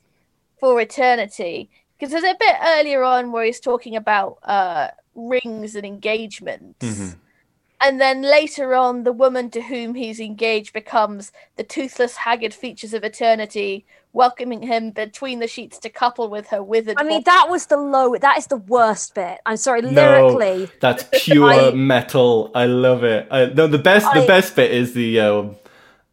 [0.59, 1.71] for eternity.
[1.97, 6.85] Because there's a bit earlier on where he's talking about uh, rings and engagements.
[6.85, 7.19] Mm-hmm.
[7.81, 12.93] And then later on, the woman to whom he's engaged becomes the toothless, haggard features
[12.93, 16.97] of eternity, welcoming him between the sheets to couple with her withered.
[16.99, 18.17] I mean, that was the low.
[18.17, 19.39] That is the worst bit.
[19.47, 20.65] I'm sorry, lyrically.
[20.65, 22.51] No, that's pure I, metal.
[22.55, 23.29] I love it.
[23.31, 24.07] I, no, the best.
[24.07, 25.57] I, the best bit is the um,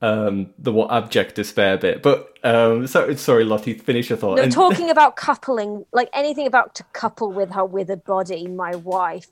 [0.02, 2.04] um, the what abject despair bit.
[2.04, 4.38] But um, so, sorry, Lottie, finish your thought.
[4.38, 4.52] No, and...
[4.52, 9.30] talking about coupling, like anything about to couple with her withered body, my wife.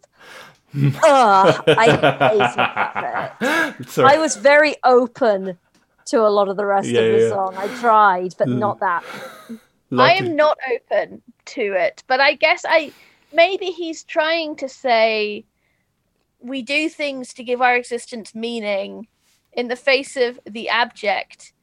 [1.03, 3.99] Ugh, I hated that bit.
[3.99, 5.57] I was very open
[6.05, 7.29] to a lot of the rest yeah, of the yeah.
[7.29, 7.55] song.
[7.57, 8.57] I tried, but mm.
[8.57, 9.03] not that.
[9.97, 12.91] I am not open to it, but I guess I
[13.31, 15.45] maybe he's trying to say
[16.39, 19.07] we do things to give our existence meaning
[19.53, 21.53] in the face of the abject.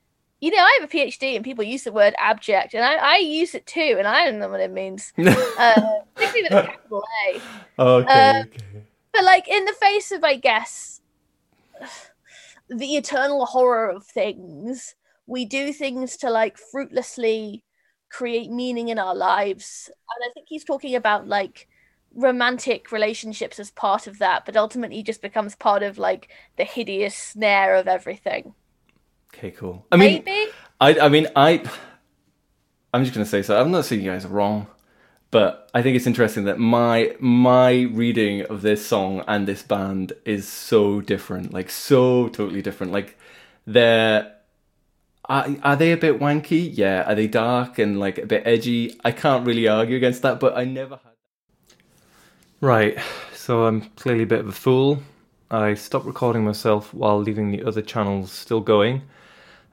[0.40, 3.16] You know, I have a PhD and people use the word abject, and I, I
[3.18, 5.12] use it too, and I don't know what it means.
[5.18, 5.80] uh,
[6.14, 7.82] particularly with a capital A.
[7.82, 8.84] Okay, uh, okay.
[9.20, 11.02] But like in the face of, I guess,
[12.70, 14.94] the eternal horror of things.
[15.26, 17.62] We do things to like fruitlessly
[18.08, 19.90] create meaning in our lives.
[19.90, 21.68] And I think he's talking about like
[22.14, 27.14] romantic relationships as part of that, but ultimately just becomes part of like the hideous
[27.14, 28.54] snare of everything.
[29.34, 29.84] Okay, cool.
[29.92, 30.50] I mean, Maybe?
[30.80, 31.62] I, I mean, I,
[32.94, 33.60] I'm just gonna say so.
[33.60, 34.66] I'm not saying you guys are wrong
[35.31, 40.12] but I think it's interesting that my my reading of this song and this band
[40.24, 42.93] is so different, like so totally different.
[42.93, 43.18] Like
[43.66, 44.35] they're
[45.31, 46.68] are, are they a bit wanky?
[46.72, 47.05] Yeah.
[47.11, 48.99] Are they dark and like a bit edgy?
[49.05, 51.76] I can't really argue against that, but I never had.
[52.61, 52.99] Right,
[53.33, 55.03] so I'm clearly a bit of a fool.
[55.51, 59.03] I stopped recording myself while leaving the other channels still going.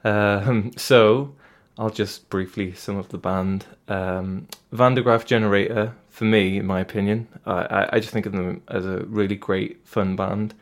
[0.04, 1.34] Um, so
[1.78, 3.64] I'll just briefly sum up the band.
[3.86, 8.32] Um, Van der Graaf Generator, for me, in my opinion, I, I just think of
[8.32, 10.54] them as a really great, fun band.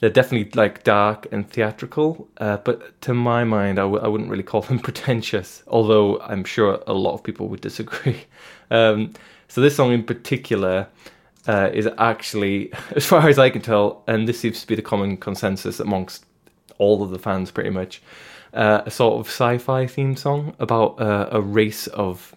[0.00, 4.30] They're definitely like dark and theatrical, uh, but to my mind, I w- I wouldn't
[4.30, 8.24] really call them pretentious, although I'm sure a lot of people would disagree.
[8.70, 9.12] Um,
[9.46, 10.88] so, this song in particular
[11.46, 14.82] uh, is actually, as far as I can tell, and this seems to be the
[14.82, 16.24] common consensus amongst
[16.78, 18.00] all of the fans pretty much,
[18.54, 22.34] uh, a sort of sci-fi theme song about uh, a race of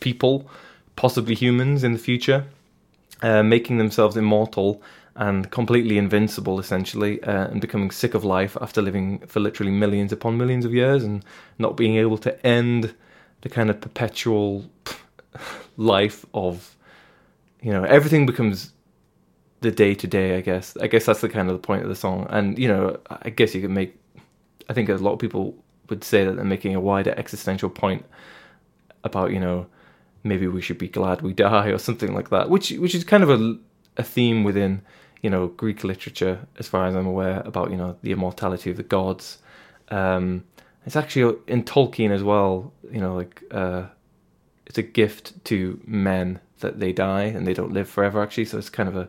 [0.00, 0.48] people,
[0.96, 2.44] possibly humans in the future,
[3.22, 4.82] uh, making themselves immortal
[5.16, 10.12] and completely invincible, essentially, uh, and becoming sick of life after living for literally millions
[10.12, 11.24] upon millions of years and
[11.58, 12.94] not being able to end
[13.42, 14.64] the kind of perpetual
[15.76, 16.76] life of,
[17.62, 18.72] you know, everything becomes
[19.60, 20.36] the day to day.
[20.36, 20.76] I guess.
[20.80, 23.30] I guess that's the kind of the point of the song, and you know, I
[23.30, 23.99] guess you can make
[24.70, 25.56] I think a lot of people
[25.88, 28.06] would say that they're making a wider existential point
[29.02, 29.66] about you know
[30.22, 33.22] maybe we should be glad we die or something like that, which which is kind
[33.24, 33.58] of a
[33.96, 34.82] a theme within
[35.22, 38.76] you know Greek literature as far as I'm aware about you know the immortality of
[38.76, 39.38] the gods.
[39.88, 40.44] Um,
[40.86, 42.72] it's actually in Tolkien as well.
[42.90, 43.86] You know, like uh,
[44.66, 48.22] it's a gift to men that they die and they don't live forever.
[48.22, 49.08] Actually, so it's kind of a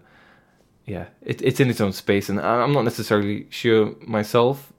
[0.86, 4.70] yeah, it, it's in its own space, and I'm not necessarily sure myself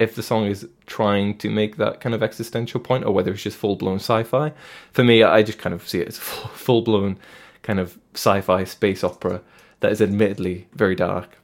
[0.00, 3.42] if the song is trying to make that kind of existential point or whether it's
[3.42, 4.52] just full blown sci fi.
[4.92, 6.18] For me, I just kind of see it as
[6.64, 7.18] full blown
[7.62, 9.42] kind of sci fi space opera
[9.80, 11.38] that is admittedly very dark.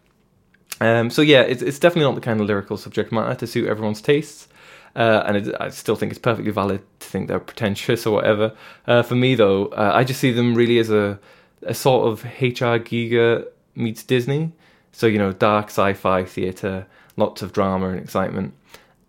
[0.80, 3.68] Um, so yeah, it's, it's definitely not the kind of lyrical subject matter to suit
[3.68, 4.48] everyone's tastes.
[4.96, 8.54] uh, and it, I still think it's perfectly valid to think they're pretentious or whatever.
[8.86, 11.18] Uh, for me, though, uh, I just see them really as a
[11.62, 14.52] a sort of HR Giger meets Disney.
[14.92, 16.86] So you know, dark sci-fi theater,
[17.16, 18.54] lots of drama and excitement.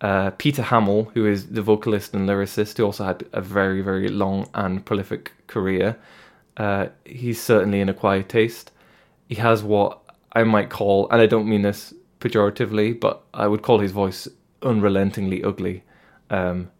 [0.00, 4.08] Uh, Peter Hammill, who is the vocalist and lyricist, who also had a very, very
[4.08, 5.96] long and prolific career,
[6.56, 8.70] uh, he's certainly in a quiet taste.
[9.28, 10.00] He has what
[10.32, 14.28] I might call, and I don't mean this pejoratively, but I would call his voice
[14.62, 15.84] unrelentingly ugly.
[16.30, 16.70] Um,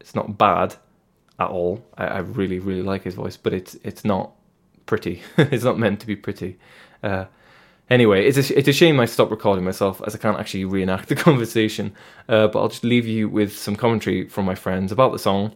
[0.00, 0.76] it's not bad
[1.38, 1.84] at all.
[1.96, 4.32] I, I, really, really like his voice, but it's it's not
[4.86, 5.22] pretty.
[5.38, 6.58] it's not meant to be pretty.
[7.02, 7.26] Uh,
[7.90, 11.08] anyway, it's a, it's a shame I stopped recording myself as I can't actually reenact
[11.08, 11.94] the conversation.
[12.28, 15.54] Uh, but I'll just leave you with some commentary from my friends about the song.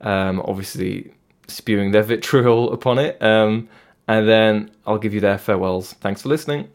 [0.00, 1.12] Um, obviously,
[1.48, 3.22] spewing their vitriol upon it.
[3.22, 3.68] Um,
[4.08, 5.94] and then I'll give you their farewells.
[5.94, 6.68] Thanks for listening.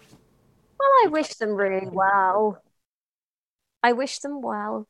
[0.78, 2.62] Well, I wish them really well.
[3.84, 4.88] I wish them well.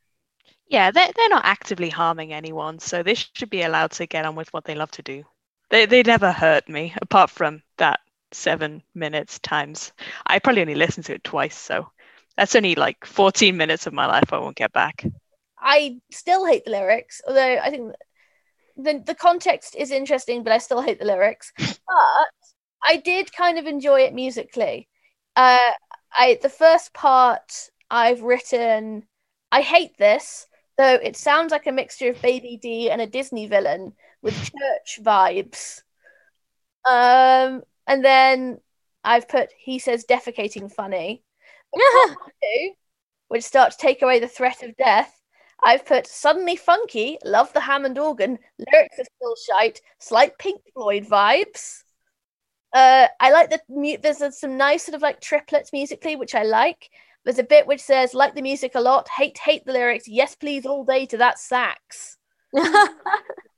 [0.68, 4.36] Yeah, they're, they're not actively harming anyone, so they should be allowed to get on
[4.36, 5.26] with what they love to do.
[5.70, 8.00] They, they never hurt me, apart from that
[8.32, 9.92] seven minutes times.
[10.26, 11.90] I probably only listened to it twice, so
[12.38, 15.06] that's only like 14 minutes of my life I won't get back.
[15.60, 17.94] I still hate the lyrics, although I think
[18.78, 21.52] the the context is interesting, but I still hate the lyrics.
[21.90, 22.28] But
[22.88, 24.88] I did kind of enjoy it musically.
[25.36, 25.72] Uh,
[26.18, 29.04] I the first part I've written,
[29.52, 33.48] I hate this, though it sounds like a mixture of Baby D and a Disney
[33.48, 35.82] villain with church vibes.
[36.86, 38.60] Um, and then
[39.04, 41.24] I've put he says defecating funny,
[43.28, 45.14] which starts to take away the threat of death.
[45.62, 51.06] I've put suddenly funky, love the Hammond organ, lyrics are still shite, slight Pink Floyd
[51.06, 51.84] vibes.
[52.72, 54.04] Uh, I like the mute.
[54.04, 56.90] there's some nice sort of like triplets musically, which I like.
[57.26, 60.36] There's a bit which says like the music a lot, hate hate the lyrics, yes
[60.36, 62.18] please all day to that sax.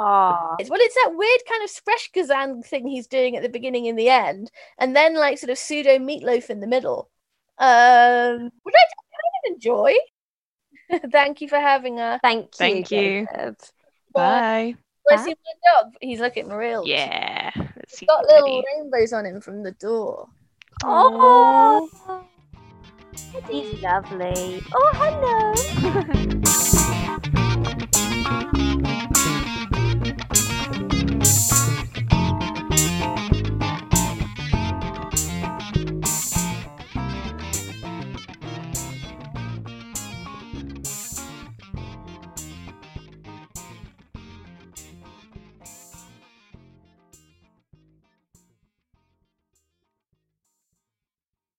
[0.00, 0.68] Aww.
[0.68, 4.08] Well, it's that weird kind of Sprechgesang thing he's doing at the beginning and the
[4.08, 7.10] end, and then like sort of pseudo Meat Loaf in the middle,
[7.58, 9.94] um, which I kind of enjoy.
[11.12, 12.18] Thank you for having us.
[12.22, 12.48] Thank you.
[12.56, 13.26] Thank you.
[13.30, 13.56] Jacob.
[14.14, 14.74] Bye.
[15.08, 15.92] Let's see my dog.
[16.00, 16.86] He's looking real.
[16.86, 17.50] Yeah.
[17.88, 20.28] He's got little rainbows on him from the door.
[20.82, 21.90] Oh,
[23.50, 24.62] he's lovely.
[24.72, 26.50] Oh, hello.